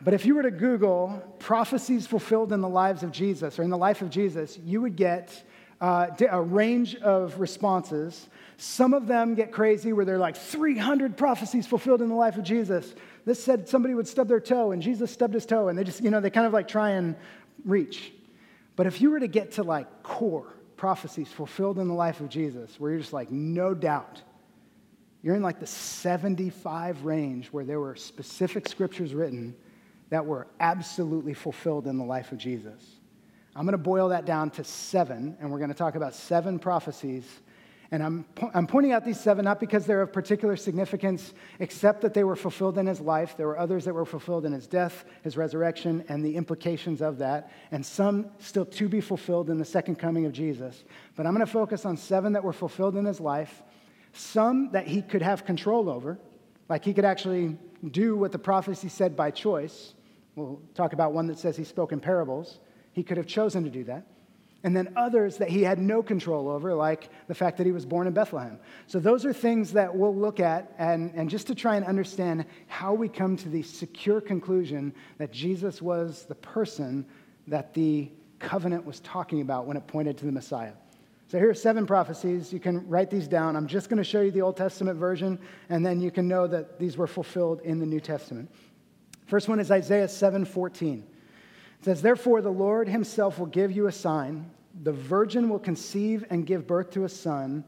[0.00, 3.68] But if you were to Google prophecies fulfilled in the lives of Jesus or in
[3.68, 5.44] the life of Jesus, you would get
[5.82, 11.66] uh, a range of responses some of them get crazy where they're like 300 prophecies
[11.66, 12.94] fulfilled in the life of Jesus.
[13.24, 16.02] This said somebody would stub their toe, and Jesus stubbed his toe, and they just,
[16.02, 17.16] you know, they kind of like try and
[17.64, 18.12] reach.
[18.76, 22.30] But if you were to get to like core prophecies fulfilled in the life of
[22.30, 24.22] Jesus, where you're just like, no doubt,
[25.22, 29.54] you're in like the 75 range where there were specific scriptures written
[30.08, 32.82] that were absolutely fulfilled in the life of Jesus.
[33.54, 36.58] I'm going to boil that down to seven, and we're going to talk about seven
[36.58, 37.26] prophecies
[37.92, 38.24] and I'm,
[38.54, 42.36] I'm pointing out these seven not because they're of particular significance, except that they were
[42.36, 43.36] fulfilled in his life.
[43.36, 47.18] There were others that were fulfilled in his death, his resurrection, and the implications of
[47.18, 50.84] that, and some still to be fulfilled in the second coming of Jesus.
[51.16, 53.62] But I'm going to focus on seven that were fulfilled in his life,
[54.12, 56.18] some that he could have control over,
[56.68, 57.58] like he could actually
[57.90, 59.94] do what the prophecy said by choice.
[60.36, 62.60] We'll talk about one that says he spoke in parables.
[62.92, 64.06] He could have chosen to do that
[64.62, 67.86] and then others that he had no control over, like the fact that he was
[67.86, 68.58] born in Bethlehem.
[68.86, 72.44] So, those are things that we'll look at, and, and just to try and understand
[72.66, 77.06] how we come to the secure conclusion that Jesus was the person
[77.46, 80.72] that the covenant was talking about when it pointed to the Messiah.
[81.28, 82.52] So, here are seven prophecies.
[82.52, 83.56] You can write these down.
[83.56, 85.38] I'm just going to show you the Old Testament version,
[85.70, 88.50] and then you can know that these were fulfilled in the New Testament.
[89.26, 91.06] First one is Isaiah 7 14.
[91.80, 94.50] It says, Therefore, the Lord himself will give you a sign.
[94.82, 97.64] The virgin will conceive and give birth to a son,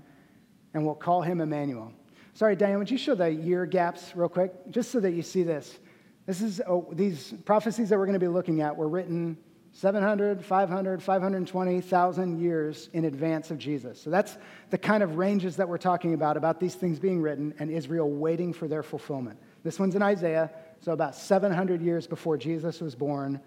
[0.75, 1.93] and will call him Emmanuel.
[2.35, 5.43] Sorry, Diane, would you show the year gaps real quick, just so that you see
[5.43, 5.79] this?
[6.27, 9.37] This is oh, these prophecies that we're going to be looking at were written
[9.73, 14.01] 700, 500, 520,000 years in advance of Jesus.
[14.01, 14.37] So that's
[14.69, 18.11] the kind of ranges that we're talking about, about these things being written and Israel
[18.11, 19.39] waiting for their fulfillment.
[19.65, 23.41] This one's in Isaiah, so about 700 years before Jesus was born.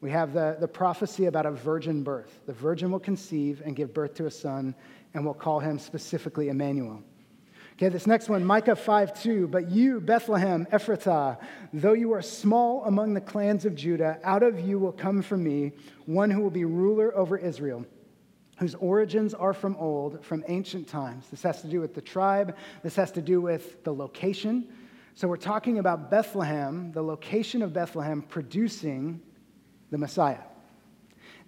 [0.00, 2.40] We have the, the prophecy about a virgin birth.
[2.46, 4.74] The virgin will conceive and give birth to a son,
[5.14, 7.02] and we'll call him specifically Emmanuel.
[7.76, 9.48] Okay, this next one, Micah 5 2.
[9.48, 11.38] But you, Bethlehem, Ephrathah,
[11.74, 15.44] though you are small among the clans of Judah, out of you will come from
[15.44, 15.72] me
[16.06, 17.84] one who will be ruler over Israel.
[18.58, 21.26] whose origins are from old, from ancient times.
[21.30, 24.66] This has to do with the tribe, this has to do with the location.
[25.14, 29.20] So we're talking about Bethlehem, the location of Bethlehem producing
[29.90, 30.42] the Messiah.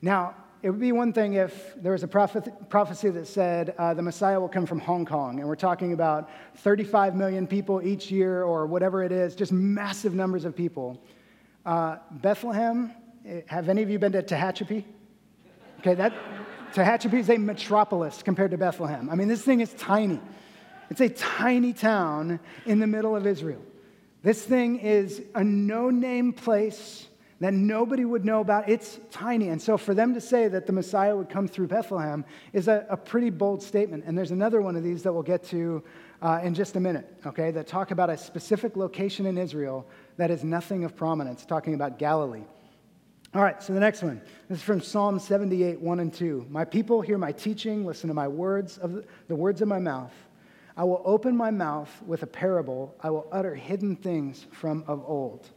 [0.01, 4.03] Now, it would be one thing if there was a prophecy that said uh, the
[4.03, 8.43] Messiah will come from Hong Kong, and we're talking about 35 million people each year
[8.43, 11.01] or whatever it is, just massive numbers of people.
[11.65, 12.93] Uh, Bethlehem,
[13.27, 14.85] eh, have any of you been to Tehachapi?
[15.79, 16.13] Okay, that
[16.75, 19.09] Tehachapi is a metropolis compared to Bethlehem.
[19.11, 20.21] I mean, this thing is tiny.
[20.91, 23.63] It's a tiny town in the middle of Israel.
[24.23, 27.08] This thing is a no name place
[27.41, 28.69] that nobody would know about.
[28.69, 29.49] It's tiny.
[29.49, 32.85] And so for them to say that the Messiah would come through Bethlehem is a,
[32.89, 34.05] a pretty bold statement.
[34.07, 35.83] And there's another one of these that we'll get to
[36.21, 40.31] uh, in just a minute, okay, that talk about a specific location in Israel that
[40.31, 42.43] is nothing of prominence, talking about Galilee.
[43.35, 44.21] All right, so the next one.
[44.49, 46.47] This is from Psalm 78, 1 and 2.
[46.51, 49.79] My people hear my teaching, listen to my words of the, the words of my
[49.79, 50.13] mouth.
[50.77, 52.95] I will open my mouth with a parable.
[53.01, 55.51] I will utter hidden things from of old.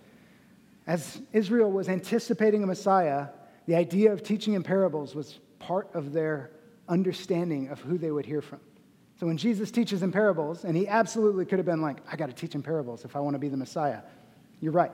[0.92, 3.28] As Israel was anticipating a Messiah,
[3.66, 6.52] the idea of teaching in parables was part of their
[6.90, 8.60] understanding of who they would hear from.
[9.18, 12.28] So when Jesus teaches in parables, and he absolutely could have been like, I got
[12.28, 14.02] to teach in parables if I want to be the Messiah,
[14.60, 14.92] you're right.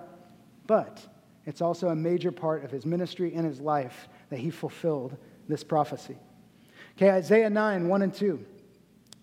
[0.68, 1.04] But
[1.48, 5.18] it's also a major part of his ministry and his life that he fulfilled
[5.50, 6.18] this prophecy.
[6.96, 8.46] Okay, Isaiah 9, 1 and 2.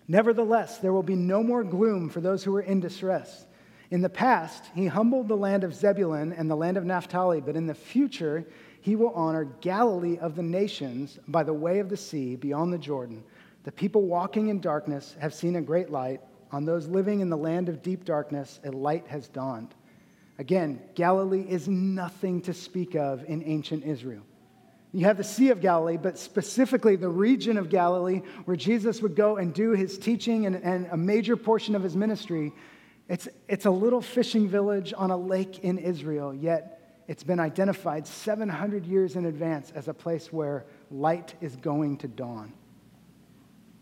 [0.09, 3.45] Nevertheless, there will be no more gloom for those who are in distress.
[3.91, 7.55] In the past, he humbled the land of Zebulun and the land of Naphtali, but
[7.55, 8.45] in the future,
[8.81, 12.77] he will honor Galilee of the nations by the way of the sea beyond the
[12.77, 13.23] Jordan.
[13.63, 16.21] The people walking in darkness have seen a great light.
[16.51, 19.73] On those living in the land of deep darkness, a light has dawned.
[20.37, 24.23] Again, Galilee is nothing to speak of in ancient Israel.
[24.91, 29.15] You have the Sea of Galilee, but specifically the region of Galilee where Jesus would
[29.15, 32.53] go and do his teaching and, and a major portion of his ministry
[33.07, 38.07] it's, it's a little fishing village on a lake in Israel, yet it's been identified
[38.07, 42.51] 700 years in advance as a place where light is going to dawn.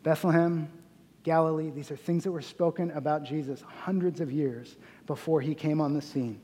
[0.04, 0.70] Bethlehem,
[1.24, 4.76] Galilee, these are things that were spoken about Jesus hundreds of years
[5.08, 6.42] before he came on the scene.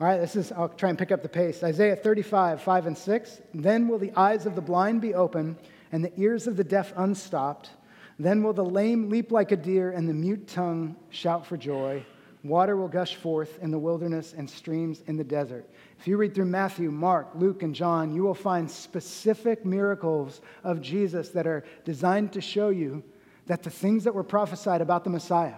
[0.00, 1.64] All right, this is, I'll try and pick up the pace.
[1.64, 3.40] Isaiah 35, 5 and 6.
[3.54, 5.56] Then will the eyes of the blind be open
[5.90, 7.70] and the ears of the deaf unstopped.
[8.18, 12.04] Then will the lame leap like a deer, and the mute tongue shout for joy.
[12.44, 15.68] Water will gush forth in the wilderness and streams in the desert.
[15.98, 20.80] If you read through Matthew, Mark, Luke, and John, you will find specific miracles of
[20.80, 23.02] Jesus that are designed to show you
[23.46, 25.56] that the things that were prophesied about the Messiah,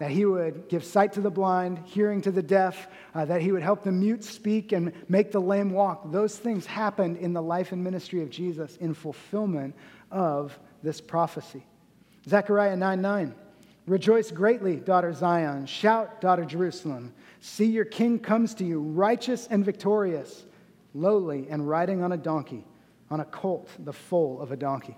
[0.00, 3.52] that he would give sight to the blind, hearing to the deaf, uh, that he
[3.52, 7.42] would help the mute speak and make the lame walk, those things happened in the
[7.42, 9.76] life and ministry of Jesus in fulfillment
[10.10, 11.64] of this prophecy.
[12.28, 13.34] Zechariah 9 9.
[13.86, 15.66] Rejoice greatly, daughter Zion.
[15.66, 17.12] Shout, daughter Jerusalem.
[17.40, 20.46] See, your king comes to you, righteous and victorious,
[20.94, 22.64] lowly and riding on a donkey,
[23.10, 24.96] on a colt, the foal of a donkey.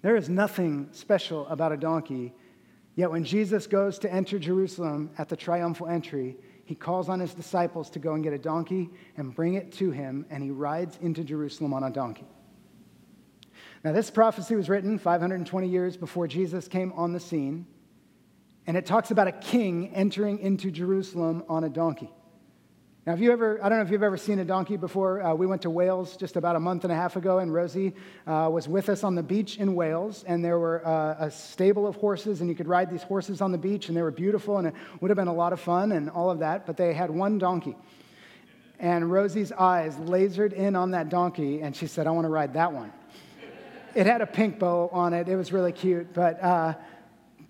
[0.00, 2.32] There is nothing special about a donkey,
[2.94, 7.34] yet when Jesus goes to enter Jerusalem at the triumphal entry, he calls on his
[7.34, 10.98] disciples to go and get a donkey and bring it to him, and he rides
[11.02, 12.26] into Jerusalem on a donkey.
[13.84, 17.66] Now, this prophecy was written 520 years before Jesus came on the scene,
[18.66, 22.10] and it talks about a king entering into Jerusalem on a donkey.
[23.06, 25.22] Now, have you ever, I don't know if you've ever seen a donkey before.
[25.22, 27.94] Uh, we went to Wales just about a month and a half ago, and Rosie
[28.26, 31.86] uh, was with us on the beach in Wales, and there were uh, a stable
[31.86, 34.58] of horses, and you could ride these horses on the beach, and they were beautiful,
[34.58, 36.92] and it would have been a lot of fun and all of that, but they
[36.92, 37.76] had one donkey.
[38.80, 42.54] And Rosie's eyes lasered in on that donkey, and she said, I want to ride
[42.54, 42.92] that one
[43.94, 45.28] it had a pink bow on it.
[45.28, 46.12] It was really cute.
[46.12, 46.74] But, uh,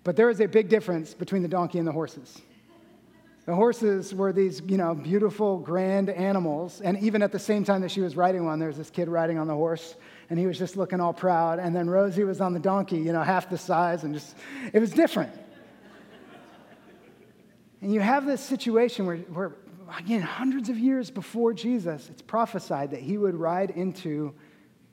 [0.03, 2.41] but there is a big difference between the donkey and the horses.
[3.45, 6.81] The horses were these, you know, beautiful, grand animals.
[6.81, 9.07] And even at the same time that she was riding one, there was this kid
[9.09, 9.95] riding on the horse,
[10.29, 11.57] and he was just looking all proud.
[11.57, 14.35] And then Rosie was on the donkey, you know, half the size, and just,
[14.71, 15.31] it was different.
[17.81, 19.55] And you have this situation where, where,
[19.97, 24.33] again, hundreds of years before Jesus, it's prophesied that he would ride into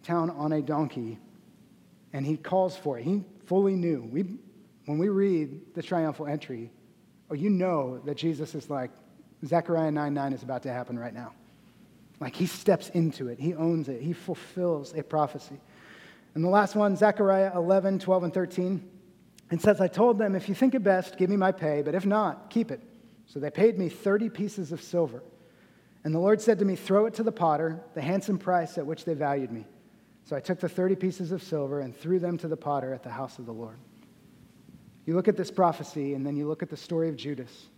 [0.02, 1.18] town on a donkey
[2.16, 3.04] and he calls for it.
[3.04, 4.08] He fully knew.
[4.10, 4.24] We,
[4.86, 6.70] when we read the triumphal entry,
[7.30, 8.90] oh, you know that Jesus is like,
[9.44, 11.34] Zechariah 9 9 is about to happen right now.
[12.18, 15.60] Like he steps into it, he owns it, he fulfills a prophecy.
[16.34, 18.90] And the last one, Zechariah 11, 12, and 13,
[19.50, 21.94] it says, I told them, if you think it best, give me my pay, but
[21.94, 22.80] if not, keep it.
[23.26, 25.22] So they paid me 30 pieces of silver.
[26.02, 28.86] And the Lord said to me, Throw it to the potter, the handsome price at
[28.86, 29.66] which they valued me.
[30.26, 33.04] So I took the 30 pieces of silver and threw them to the potter at
[33.04, 33.78] the house of the Lord.
[35.06, 37.68] You look at this prophecy, and then you look at the story of Judas.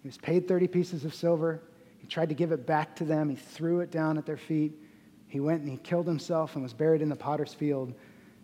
[0.00, 1.62] He was paid 30 pieces of silver.
[1.98, 3.28] He tried to give it back to them.
[3.28, 4.72] He threw it down at their feet.
[5.26, 7.92] He went and he killed himself and was buried in the potter's field.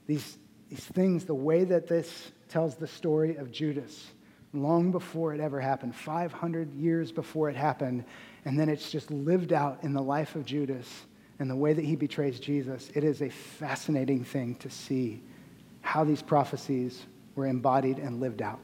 [0.06, 0.36] These,
[0.68, 4.08] these things, the way that this tells the story of Judas,
[4.52, 8.04] long before it ever happened, 500 years before it happened,
[8.44, 11.06] and then it's just lived out in the life of Judas
[11.38, 15.20] and the way that he betrays Jesus, it is a fascinating thing to see
[15.80, 17.04] how these prophecies
[17.34, 18.60] were embodied and lived out.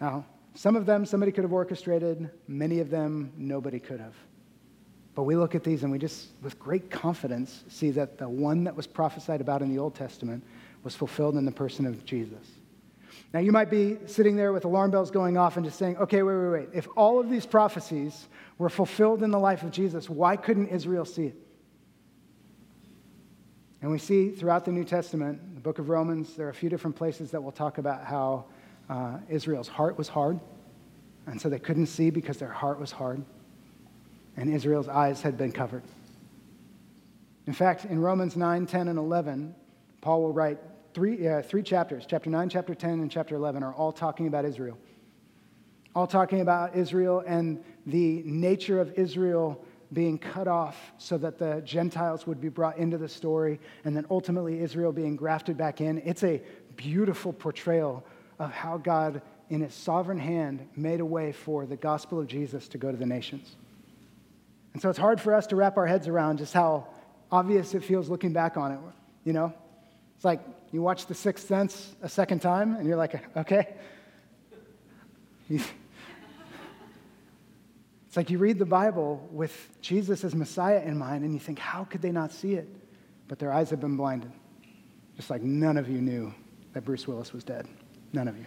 [0.00, 4.14] Now, some of them somebody could have orchestrated, many of them nobody could have.
[5.14, 8.64] But we look at these and we just, with great confidence, see that the one
[8.64, 10.42] that was prophesied about in the Old Testament
[10.82, 12.46] was fulfilled in the person of Jesus.
[13.32, 16.22] Now, you might be sitting there with alarm bells going off and just saying, okay,
[16.22, 16.68] wait, wait, wait.
[16.74, 18.28] If all of these prophecies
[18.58, 21.36] were fulfilled in the life of Jesus, why couldn't Israel see it?
[23.82, 26.68] And we see throughout the New Testament, the book of Romans, there are a few
[26.68, 28.46] different places that will talk about how
[28.88, 30.38] uh, Israel's heart was hard.
[31.26, 33.24] And so they couldn't see because their heart was hard.
[34.36, 35.84] And Israel's eyes had been covered.
[37.46, 39.54] In fact, in Romans 9, 10, and 11,
[40.00, 40.58] Paul will write
[40.94, 42.04] three, uh, three chapters.
[42.08, 44.78] Chapter 9, chapter 10, and chapter 11 are all talking about Israel
[45.94, 51.60] all talking about Israel and the nature of Israel being cut off so that the
[51.64, 56.00] Gentiles would be brought into the story, and then ultimately Israel being grafted back in.
[56.04, 56.40] It's a
[56.76, 58.04] beautiful portrayal
[58.38, 62.68] of how God, in his sovereign hand, made a way for the gospel of Jesus
[62.68, 63.56] to go to the nations.
[64.74, 66.86] And so it's hard for us to wrap our heads around just how
[67.32, 68.78] obvious it feels looking back on it.
[69.24, 69.52] You know?
[70.14, 70.40] It's like
[70.72, 73.74] you watch The Sixth Sense a second time, and you're like, okay.
[78.10, 81.60] It's like you read the Bible with Jesus as Messiah in mind, and you think,
[81.60, 82.68] how could they not see it?
[83.28, 84.32] But their eyes have been blinded.
[85.14, 86.34] Just like none of you knew
[86.72, 87.68] that Bruce Willis was dead.
[88.12, 88.46] None of you.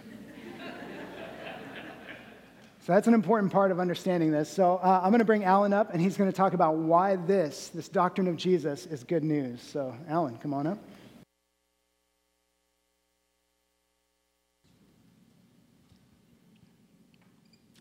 [2.86, 4.50] so that's an important part of understanding this.
[4.50, 7.16] So uh, I'm going to bring Alan up, and he's going to talk about why
[7.16, 9.62] this, this doctrine of Jesus, is good news.
[9.62, 10.78] So, Alan, come on up.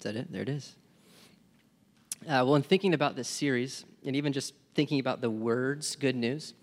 [0.02, 0.32] Is that it?
[0.32, 0.74] There it is.
[2.24, 6.16] Uh, well, in thinking about this series, and even just thinking about the words good
[6.16, 6.54] news,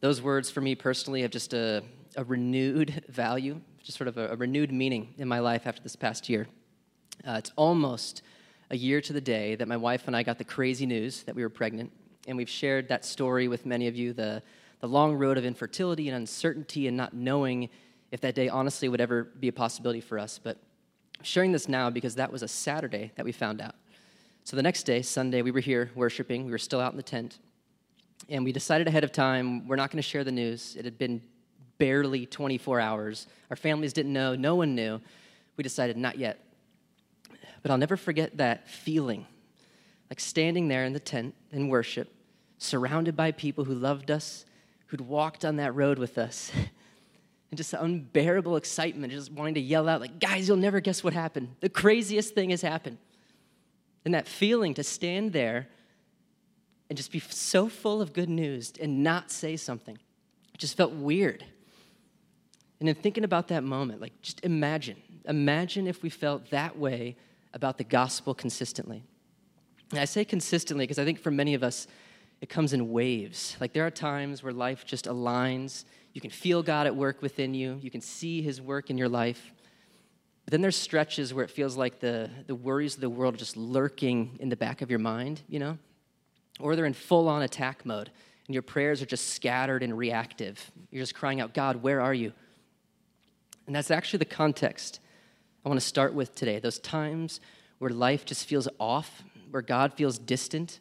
[0.00, 1.82] those words for me personally have just a,
[2.16, 5.94] a renewed value, just sort of a, a, renewed meaning in my life after this
[5.94, 6.46] past year.
[7.28, 8.22] Uh, it's almost
[8.70, 11.34] a year to the day that my wife and I got the crazy news that
[11.34, 11.92] we were pregnant,
[12.26, 14.42] and we've shared that story with many of you the,
[14.80, 17.68] the long road of infertility and uncertainty and not knowing
[18.10, 20.40] if that day honestly would ever be a possibility for us.
[20.42, 20.56] But
[21.18, 23.74] I'm sharing this now because that was a Saturday that we found out.
[24.44, 26.44] So the next day, Sunday, we were here worshiping.
[26.44, 27.38] We were still out in the tent.
[28.28, 30.76] And we decided ahead of time we're not going to share the news.
[30.78, 31.22] It had been
[31.78, 33.26] barely 24 hours.
[33.50, 35.00] Our families didn't know, no one knew.
[35.56, 36.38] We decided not yet.
[37.62, 39.26] But I'll never forget that feeling
[40.10, 42.12] like standing there in the tent in worship,
[42.58, 44.44] surrounded by people who loved us,
[44.86, 46.52] who'd walked on that road with us.
[47.54, 51.12] and just unbearable excitement, just wanting to yell out, like, guys, you'll never guess what
[51.12, 51.54] happened.
[51.60, 52.98] The craziest thing has happened.
[54.04, 55.68] And that feeling to stand there
[56.90, 59.96] and just be so full of good news and not say something
[60.52, 61.44] it just felt weird.
[62.80, 64.96] And in thinking about that moment, like just imagine,
[65.26, 67.16] imagine if we felt that way
[67.52, 69.04] about the gospel consistently.
[69.90, 71.86] And I say consistently because I think for many of us,
[72.40, 73.56] it comes in waves.
[73.60, 75.84] Like there are times where life just aligns.
[76.14, 79.08] You can feel God at work within you, you can see his work in your
[79.08, 79.52] life.
[80.44, 83.38] But then there's stretches where it feels like the, the worries of the world are
[83.38, 85.78] just lurking in the back of your mind, you know?
[86.60, 88.10] Or they're in full on attack mode,
[88.46, 90.70] and your prayers are just scattered and reactive.
[90.90, 92.32] You're just crying out, God, where are you?
[93.66, 95.00] And that's actually the context
[95.64, 96.58] I want to start with today.
[96.58, 97.40] Those times
[97.78, 100.78] where life just feels off, where God feels distant.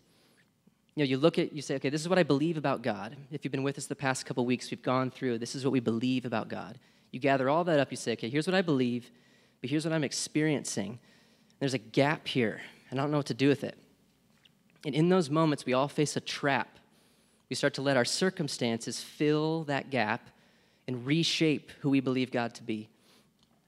[0.96, 3.16] You know, you look at, you say, okay, this is what I believe about God.
[3.32, 5.72] If you've been with us the past couple weeks, we've gone through, this is what
[5.72, 6.78] we believe about God.
[7.12, 9.12] You gather all that up, you say, okay, here's what I believe
[9.64, 11.00] but here's what I'm experiencing.
[11.60, 13.78] There's a gap here, and I don't know what to do with it.
[14.86, 16.80] And in those moments, we all face a trap.
[17.48, 20.28] We start to let our circumstances fill that gap
[20.86, 22.90] and reshape who we believe God to be.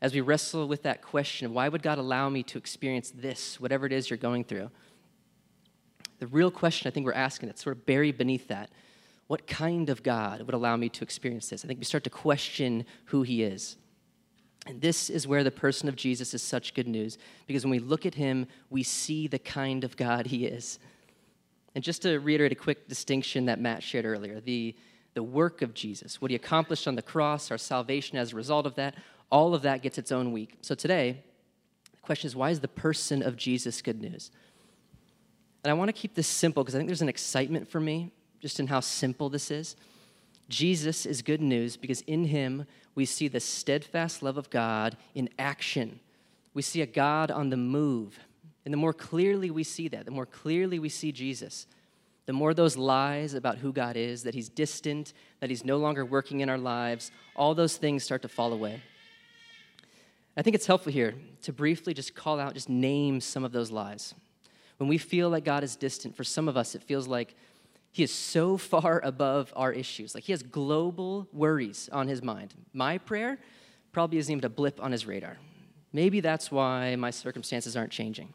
[0.02, 3.86] As we wrestle with that question why would God allow me to experience this, whatever
[3.86, 4.70] it is you're going through,
[6.26, 8.72] the real question I think we're asking that's sort of buried beneath that
[9.28, 11.64] what kind of God would allow me to experience this?
[11.64, 13.78] I think we start to question who He is.
[14.66, 17.78] And this is where the person of Jesus is such good news, because when we
[17.78, 20.80] look at him, we see the kind of God he is.
[21.76, 24.76] And just to reiterate a quick distinction that Matt shared earlier, the,
[25.14, 28.66] the work of Jesus, what he accomplished on the cross, our salvation as a result
[28.66, 28.96] of that,
[29.32, 30.58] all of that gets its own week.
[30.62, 31.24] So today,
[31.92, 34.32] the question is why is the person of Jesus good news?
[35.66, 38.12] And I want to keep this simple because I think there's an excitement for me
[38.40, 39.76] just in how simple this is.
[40.48, 45.28] Jesus is good news because in him we see the steadfast love of God in
[45.40, 46.00] action.
[46.54, 48.20] We see a God on the move.
[48.64, 51.66] And the more clearly we see that, the more clearly we see Jesus,
[52.28, 56.06] the more those lies about who God is, that he's distant, that he's no longer
[56.06, 58.84] working in our lives, all those things start to fall away.
[60.38, 63.72] I think it's helpful here to briefly just call out, just name some of those
[63.72, 64.14] lies.
[64.78, 67.36] When we feel like God is distant, for some of us, it feels like
[67.92, 70.16] he is so far above our issues.
[70.16, 72.54] Like he has global worries on his mind.
[72.74, 73.38] My prayer
[73.92, 75.38] probably isn't even a blip on his radar.
[75.94, 78.34] Maybe that's why my circumstances aren't changing.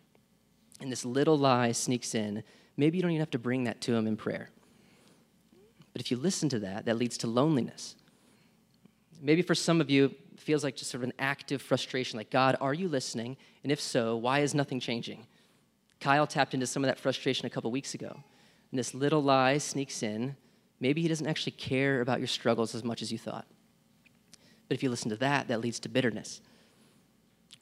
[0.81, 2.43] And this little lie sneaks in
[2.81, 4.49] Maybe you don't even have to bring that to Him in prayer.
[5.93, 7.95] But if you listen to that, that leads to loneliness.
[9.21, 12.31] Maybe for some of you, it feels like just sort of an active frustration like,
[12.31, 13.37] God, are you listening?
[13.63, 15.27] And if so, why is nothing changing?
[16.01, 18.23] Kyle tapped into some of that frustration a couple weeks ago.
[18.71, 20.37] And this little lie sneaks in.
[20.81, 23.47] Maybe he doesn't actually care about your struggles as much as you thought.
[24.69, 26.41] But if you listen to that, that leads to bitterness.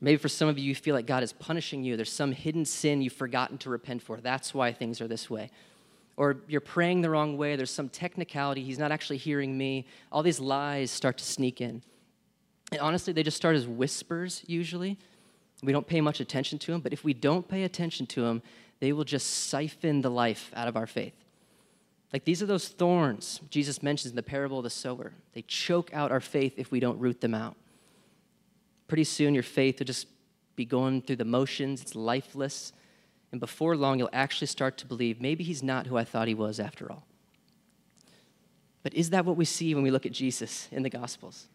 [0.01, 1.97] Maybe for some of you, you feel like God is punishing you.
[1.97, 4.18] There's some hidden sin you've forgotten to repent for.
[4.20, 5.51] That's why things are this way.
[6.16, 7.57] Or you're praying the wrong way.
[7.57, 8.62] There's some technicality.
[8.62, 9.86] He's not actually hearing me.
[10.12, 11.82] All these lies start to sneak in.
[12.70, 14.99] And honestly, they just start as whispers usually.
[15.63, 16.81] We don't pay much attention to them.
[16.81, 18.43] But if we don't pay attention to them,
[18.81, 21.15] they will just siphon the life out of our faith.
[22.13, 25.13] Like these are those thorns Jesus mentions in the parable of the sower.
[25.35, 27.57] They choke out our faith if we don't root them out.
[28.87, 30.07] Pretty soon, your faith will just
[30.57, 32.73] be going through the motions, it's lifeless.
[33.31, 36.35] And before long, you'll actually start to believe maybe he's not who I thought he
[36.35, 37.05] was after all.
[38.83, 41.47] But is that what we see when we look at Jesus in the Gospels?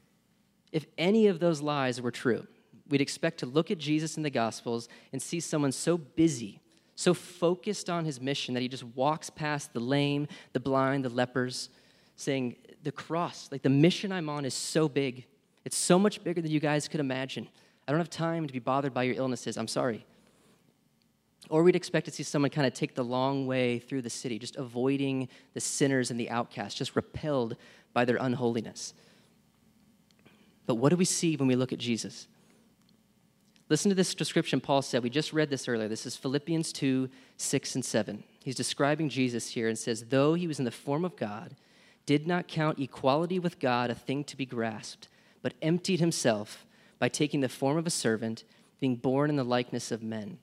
[0.72, 2.45] If any of those lies were true,
[2.89, 6.59] we'd expect to look at Jesus in the Gospels and see someone so busy,
[6.95, 11.09] so focused on his mission that he just walks past the lame, the blind, the
[11.09, 11.69] lepers,
[12.15, 15.25] saying, The cross, like the mission I'm on is so big.
[15.65, 17.47] It's so much bigger than you guys could imagine.
[17.88, 19.57] I don't have time to be bothered by your illnesses.
[19.57, 20.05] I'm sorry.
[21.49, 24.39] Or we'd expect to see someone kind of take the long way through the city,
[24.39, 27.57] just avoiding the sinners and the outcasts, just repelled
[27.93, 28.93] by their unholiness.
[30.65, 32.27] But what do we see when we look at Jesus?
[33.74, 35.01] Listen to this description Paul said.
[35.01, 35.88] We just read this earlier.
[35.88, 38.24] This is Philippians 2 6 and 7.
[38.43, 41.55] He's describing Jesus here and says, Though he was in the form of God,
[42.05, 45.07] did not count equality with God a thing to be grasped
[45.41, 46.67] but emptied himself
[46.99, 48.43] by taking the form of a servant,
[48.80, 50.38] being born in the likeness of men.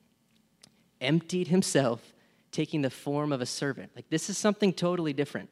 [1.01, 2.13] Emptied himself,
[2.51, 3.93] taking the form of a servant.
[3.95, 5.51] Like, this is something totally different.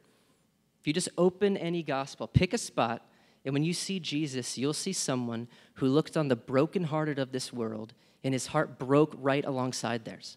[0.81, 3.07] If you just open any gospel, pick a spot,
[3.49, 7.51] and when you see Jesus, you'll see someone who looked on the brokenhearted of this
[7.51, 10.37] world, and his heart broke right alongside theirs.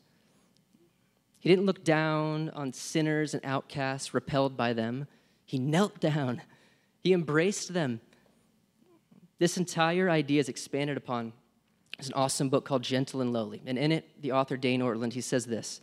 [1.38, 5.08] He didn't look down on sinners and outcasts, repelled by them.
[5.46, 6.42] He knelt down,
[7.04, 8.00] he embraced them,
[9.40, 11.34] this entire idea is expanded upon.
[12.00, 13.62] It's an awesome book called Gentle and Lowly.
[13.66, 15.82] And in it, the author Dane Ortlund, he says this.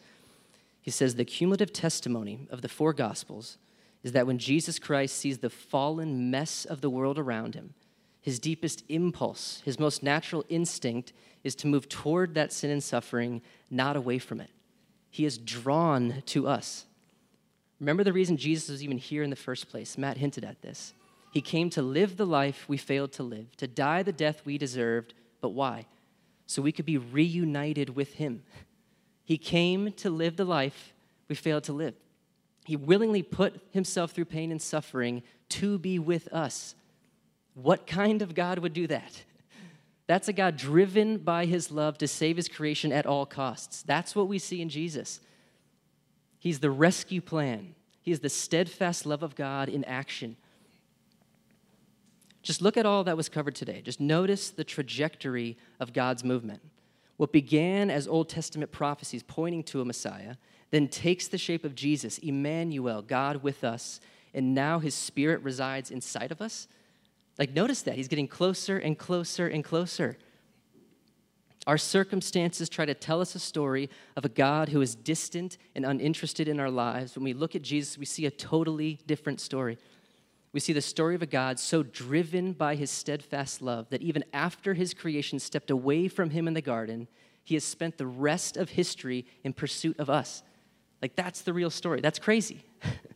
[0.81, 3.59] He says, The cumulative testimony of the four Gospels
[4.03, 7.75] is that when Jesus Christ sees the fallen mess of the world around him,
[8.21, 11.13] his deepest impulse, his most natural instinct
[11.45, 14.51] is to move toward that sin and suffering, not away from it.
[15.11, 16.85] He is drawn to us.
[17.81, 19.97] Remember the reason Jesus was even here in the first place.
[19.97, 20.95] Matt hinted at this.
[21.33, 24.59] He came to live the life we failed to live, to die the death we
[24.59, 25.15] deserved.
[25.41, 25.87] But why?
[26.47, 28.43] So we could be reunited with Him.
[29.25, 30.95] He came to live the life
[31.29, 31.95] we failed to live.
[32.69, 36.75] He willingly put Himself through pain and suffering to be with us.
[37.55, 39.23] What kind of God would do that?
[40.07, 43.83] That's a God driven by His love to save His creation at all costs.
[43.85, 45.21] That's what we see in Jesus.
[46.39, 47.75] He's the rescue plan.
[48.03, 50.37] He is the steadfast love of God in action.
[52.43, 53.81] Just look at all that was covered today.
[53.81, 56.61] Just notice the trajectory of God's movement.
[57.17, 60.35] What began as Old Testament prophecies pointing to a Messiah
[60.71, 64.01] then takes the shape of Jesus, Emmanuel, God with us,
[64.35, 66.69] and now his spirit resides inside of us.
[67.39, 67.95] Like, notice that.
[67.95, 70.19] He's getting closer and closer and closer.
[71.67, 75.85] Our circumstances try to tell us a story of a God who is distant and
[75.85, 77.15] uninterested in our lives.
[77.15, 79.79] When we look at Jesus, we see a totally different story
[80.53, 84.25] we see the story of a God so driven by his steadfast love that even
[84.33, 87.07] after his creation stepped away from him in the garden,
[87.45, 90.43] he has spent the rest of history in pursuit of us.
[91.01, 92.01] Like, that's the real story.
[92.01, 92.65] That's crazy.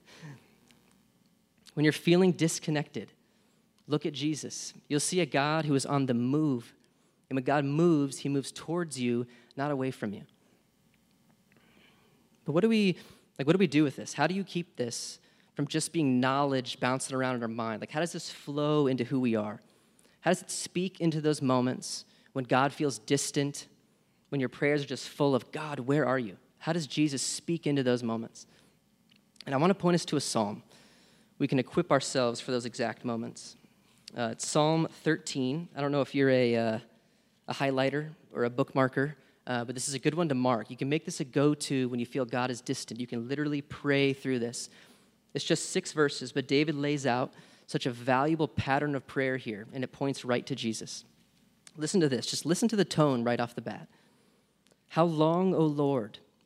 [1.75, 3.09] When you're feeling disconnected,
[3.87, 4.75] look at Jesus.
[4.89, 6.75] You'll see a God who is on the move.
[7.31, 9.27] And when God moves, he moves towards you,
[9.57, 10.23] not away from you.
[12.45, 12.99] But what do we
[13.39, 14.13] like what do we do with this?
[14.13, 15.19] How do you keep this
[15.55, 17.81] from just being knowledge bouncing around in our mind?
[17.81, 19.61] Like how does this flow into who we are?
[20.21, 23.67] How does it speak into those moments when God feels distant,
[24.29, 26.37] when your prayers are just full of God, where are you?
[26.63, 28.47] How does Jesus speak into those moments?
[29.47, 30.63] And I want to point us to a psalm.
[31.41, 33.57] We can equip ourselves for those exact moments.
[34.17, 35.71] Uh, it's Psalm 13.
[35.75, 36.79] I don't know if you're a, uh,
[37.49, 39.15] a highlighter or a bookmarker,
[39.49, 40.71] uh, but this is a good one to mark.
[40.71, 43.01] You can make this a go to when you feel God is distant.
[43.01, 44.71] You can literally pray through this.
[45.35, 47.33] It's just six verses, but David lays out
[47.67, 51.05] such a valuable pattern of prayer here, and it points right to Jesus.
[51.77, 52.25] Listen to this.
[52.25, 53.89] Just listen to the tone right off the bat.
[54.91, 56.21] How long, O Lord,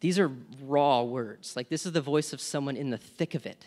[0.00, 0.30] These are
[0.62, 1.56] raw words.
[1.56, 3.66] Like, this is the voice of someone in the thick of it.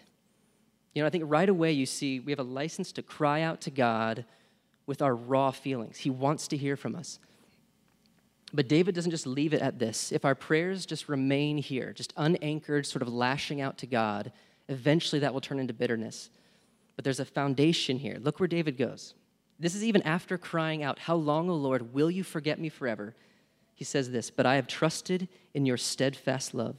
[0.93, 3.61] You know, I think right away you see we have a license to cry out
[3.61, 4.25] to God
[4.85, 5.97] with our raw feelings.
[5.97, 7.19] He wants to hear from us.
[8.51, 10.11] But David doesn't just leave it at this.
[10.11, 14.31] If our prayers just remain here, just unanchored, sort of lashing out to God,
[14.67, 16.31] eventually that will turn into bitterness.
[16.95, 18.17] But there's a foundation here.
[18.19, 19.13] Look where David goes.
[19.59, 23.13] This is even after crying out, How long, O Lord, will you forget me forever?
[23.79, 26.75] He says this, But I have trusted in your steadfast love.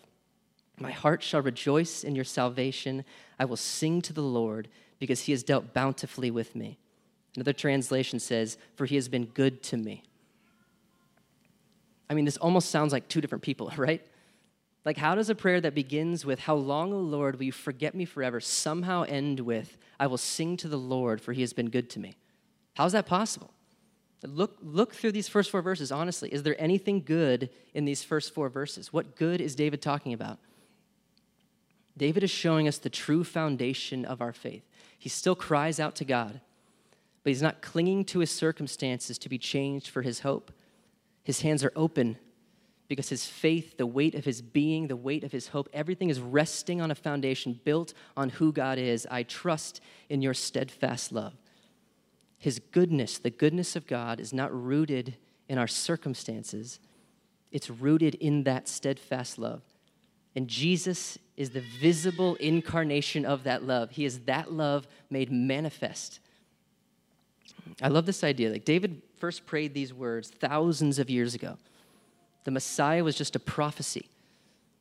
[0.79, 3.07] My heart shall rejoice in your salvation.
[3.39, 6.77] I will sing to the Lord because he has dealt bountifully with me.
[7.35, 10.03] Another translation says, For he has been good to me.
[12.11, 14.07] I mean, this almost sounds like two different people, right?
[14.85, 17.95] Like, how does a prayer that begins with, How long, O Lord, will you forget
[17.95, 21.71] me forever, somehow end with, I will sing to the Lord, for he has been
[21.71, 22.17] good to me?
[22.75, 23.55] How is that possible?
[24.23, 26.29] Look, look through these first four verses, honestly.
[26.31, 28.93] Is there anything good in these first four verses?
[28.93, 30.39] What good is David talking about?
[31.97, 34.63] David is showing us the true foundation of our faith.
[34.99, 36.41] He still cries out to God,
[37.23, 40.53] but he's not clinging to his circumstances to be changed for his hope.
[41.23, 42.19] His hands are open
[42.89, 46.21] because his faith, the weight of his being, the weight of his hope, everything is
[46.21, 49.07] resting on a foundation built on who God is.
[49.11, 51.35] I trust in your steadfast love.
[52.41, 55.17] His goodness, the goodness of God, is not rooted
[55.49, 56.81] in our circumstances,
[57.53, 59.63] it's rooted in that steadfast love.
[60.35, 63.91] And Jesus is the visible incarnation of that love.
[63.91, 66.21] He is that love made manifest.
[67.83, 68.51] I love this idea.
[68.51, 71.59] Like David first prayed these words thousands of years ago.
[72.45, 74.09] The Messiah was just a prophecy.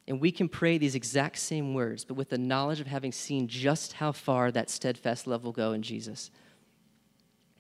[0.08, 3.48] And we can pray these exact same words, but with the knowledge of having seen
[3.48, 6.32] just how far that steadfast love will go in Jesus.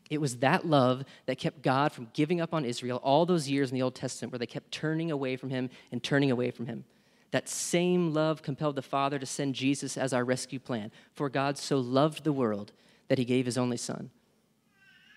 [0.09, 3.69] It was that love that kept God from giving up on Israel all those years
[3.69, 6.65] in the Old Testament where they kept turning away from him and turning away from
[6.65, 6.83] him.
[7.31, 10.91] That same love compelled the Father to send Jesus as our rescue plan.
[11.13, 12.71] For God so loved the world
[13.07, 14.09] that he gave his only Son.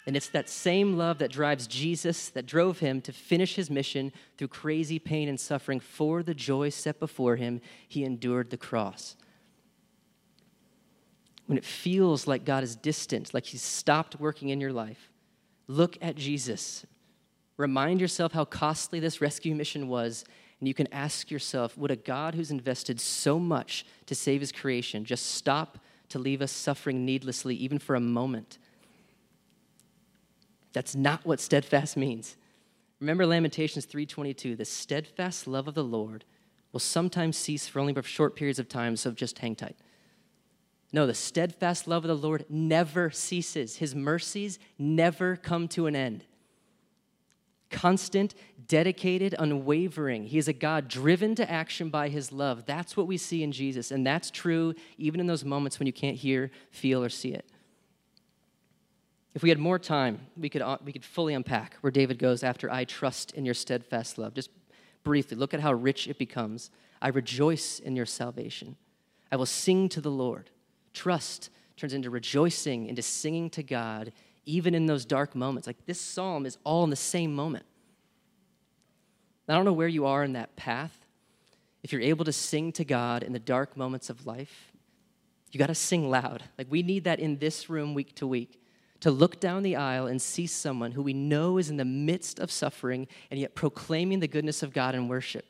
[0.06, 4.12] And it's that same love that drives Jesus, that drove him to finish his mission
[4.36, 7.60] through crazy pain and suffering for the joy set before him.
[7.88, 9.16] He endured the cross.
[11.52, 15.10] When it feels like God is distant, like he's stopped working in your life,
[15.66, 16.86] look at Jesus.
[17.58, 20.24] Remind yourself how costly this rescue mission was
[20.60, 24.50] and you can ask yourself would a God who's invested so much to save his
[24.50, 25.76] creation just stop
[26.08, 28.56] to leave us suffering needlessly, even for a moment?
[30.72, 32.38] That's not what steadfast means.
[32.98, 36.24] Remember Lamentations 3:22, the steadfast love of the Lord
[36.72, 39.76] will sometimes cease for only short periods of time, so just hang tight.
[40.92, 43.76] No, the steadfast love of the Lord never ceases.
[43.76, 46.24] His mercies never come to an end
[47.72, 48.34] constant,
[48.68, 50.26] dedicated, unwavering.
[50.26, 52.66] He is a God driven to action by his love.
[52.66, 55.92] That's what we see in Jesus, and that's true even in those moments when you
[55.92, 57.48] can't hear, feel, or see it.
[59.34, 62.44] If we had more time, we could, uh, we could fully unpack where David goes
[62.44, 64.34] after I trust in your steadfast love.
[64.34, 64.50] Just
[65.02, 66.70] briefly, look at how rich it becomes.
[67.00, 68.76] I rejoice in your salvation.
[69.32, 70.50] I will sing to the Lord.
[70.92, 74.12] Trust turns into rejoicing, into singing to God,
[74.44, 75.66] even in those dark moments.
[75.66, 77.64] Like this psalm is all in the same moment.
[79.48, 80.96] I don't know where you are in that path.
[81.82, 84.72] If you're able to sing to God in the dark moments of life,
[85.50, 86.42] you got to sing loud.
[86.56, 88.62] Like we need that in this room week to week
[89.02, 92.38] to look down the aisle and see someone who we know is in the midst
[92.38, 95.44] of suffering and yet proclaiming the goodness of God in worship.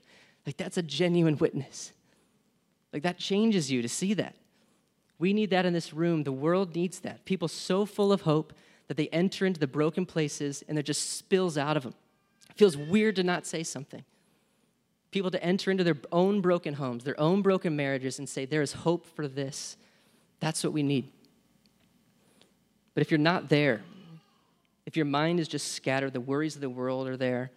[0.46, 1.92] Like, that's a genuine witness.
[2.94, 4.36] Like, that changes you to see that.
[5.22, 6.24] We need that in this room.
[6.24, 7.24] The world needs that.
[7.24, 8.52] People so full of hope
[8.88, 11.94] that they enter into the broken places and there just spills out of them.
[12.50, 14.02] It feels weird to not say something.
[15.12, 18.62] People to enter into their own broken homes, their own broken marriages, and say, There
[18.62, 19.76] is hope for this.
[20.40, 21.08] That's what we need.
[22.92, 23.82] But if you're not there,
[24.86, 27.52] if your mind is just scattered, the worries of the world are there,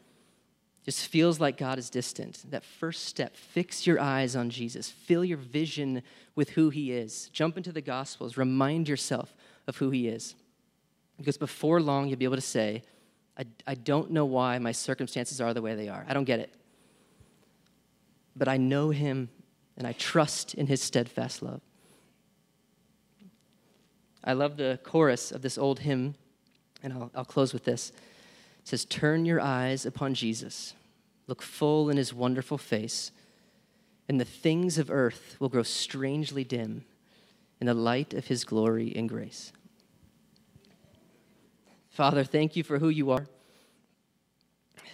[0.86, 4.92] just feels like God is distant, that first step, fix your eyes on Jesus.
[4.92, 6.04] Fill your vision
[6.36, 7.30] with who he is.
[7.34, 8.38] Jump into the Gospels.
[8.38, 9.34] Remind yourself
[9.68, 10.36] of who he is.
[11.18, 12.84] Because before long, you'll be able to say,
[13.36, 16.06] I, I don't know why my circumstances are the way they are.
[16.08, 16.54] I don't get it.
[18.36, 19.30] But I know him
[19.78, 21.62] and I trust in his steadfast love.
[24.24, 26.16] I love the chorus of this old hymn,
[26.84, 27.92] and I'll, I'll close with this.
[28.66, 30.74] Says, Turn your eyes upon Jesus,
[31.28, 33.12] look full in his wonderful face,
[34.10, 36.84] and the things of earth will grow strangely dim
[37.62, 39.54] in the light of his glory and grace.
[41.90, 43.28] Father, thank you for who you are.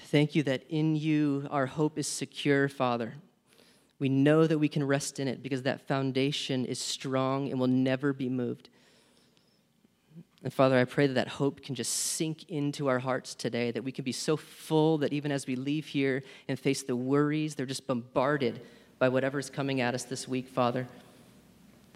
[0.06, 3.16] Thank you that in you our hope is secure, Father.
[3.98, 7.68] We know that we can rest in it because that foundation is strong and will
[7.68, 8.70] never be moved.
[10.44, 13.84] And Father, I pray that that hope can just sink into our hearts today, that
[13.84, 17.54] we can be so full that even as we leave here and face the worries,
[17.54, 18.62] they're just bombarded
[18.98, 20.88] by whatever's coming at us this week, Father.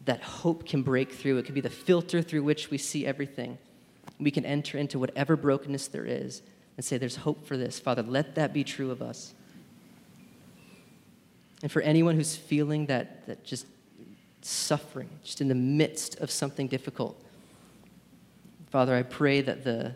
[0.05, 1.39] That hope can break through.
[1.39, 3.57] It can be the filter through which we see everything.
[4.19, 6.43] We can enter into whatever brokenness there is
[6.77, 7.79] and say, There's hope for this.
[7.79, 9.33] Father, let that be true of us.
[11.63, 13.65] And for anyone who's feeling that, that just
[14.41, 17.19] suffering, just in the midst of something difficult,
[18.69, 19.93] Father, I pray that the,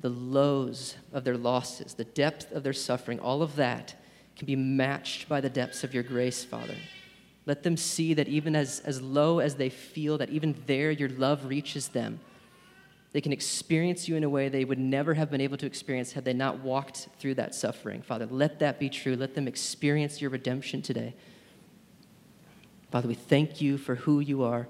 [0.00, 3.94] the lows of their losses, the depth of their suffering, all of that
[4.36, 6.76] can be matched by the depths of your grace, Father.
[7.46, 11.10] Let them see that even as, as low as they feel, that even there your
[11.10, 12.20] love reaches them.
[13.12, 16.12] They can experience you in a way they would never have been able to experience
[16.12, 18.02] had they not walked through that suffering.
[18.02, 19.14] Father, let that be true.
[19.14, 21.14] Let them experience your redemption today.
[22.90, 24.66] Father, we thank you for who you are.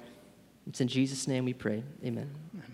[0.66, 1.82] It's in Jesus' name we pray.
[2.04, 2.30] Amen.
[2.54, 2.73] Amen.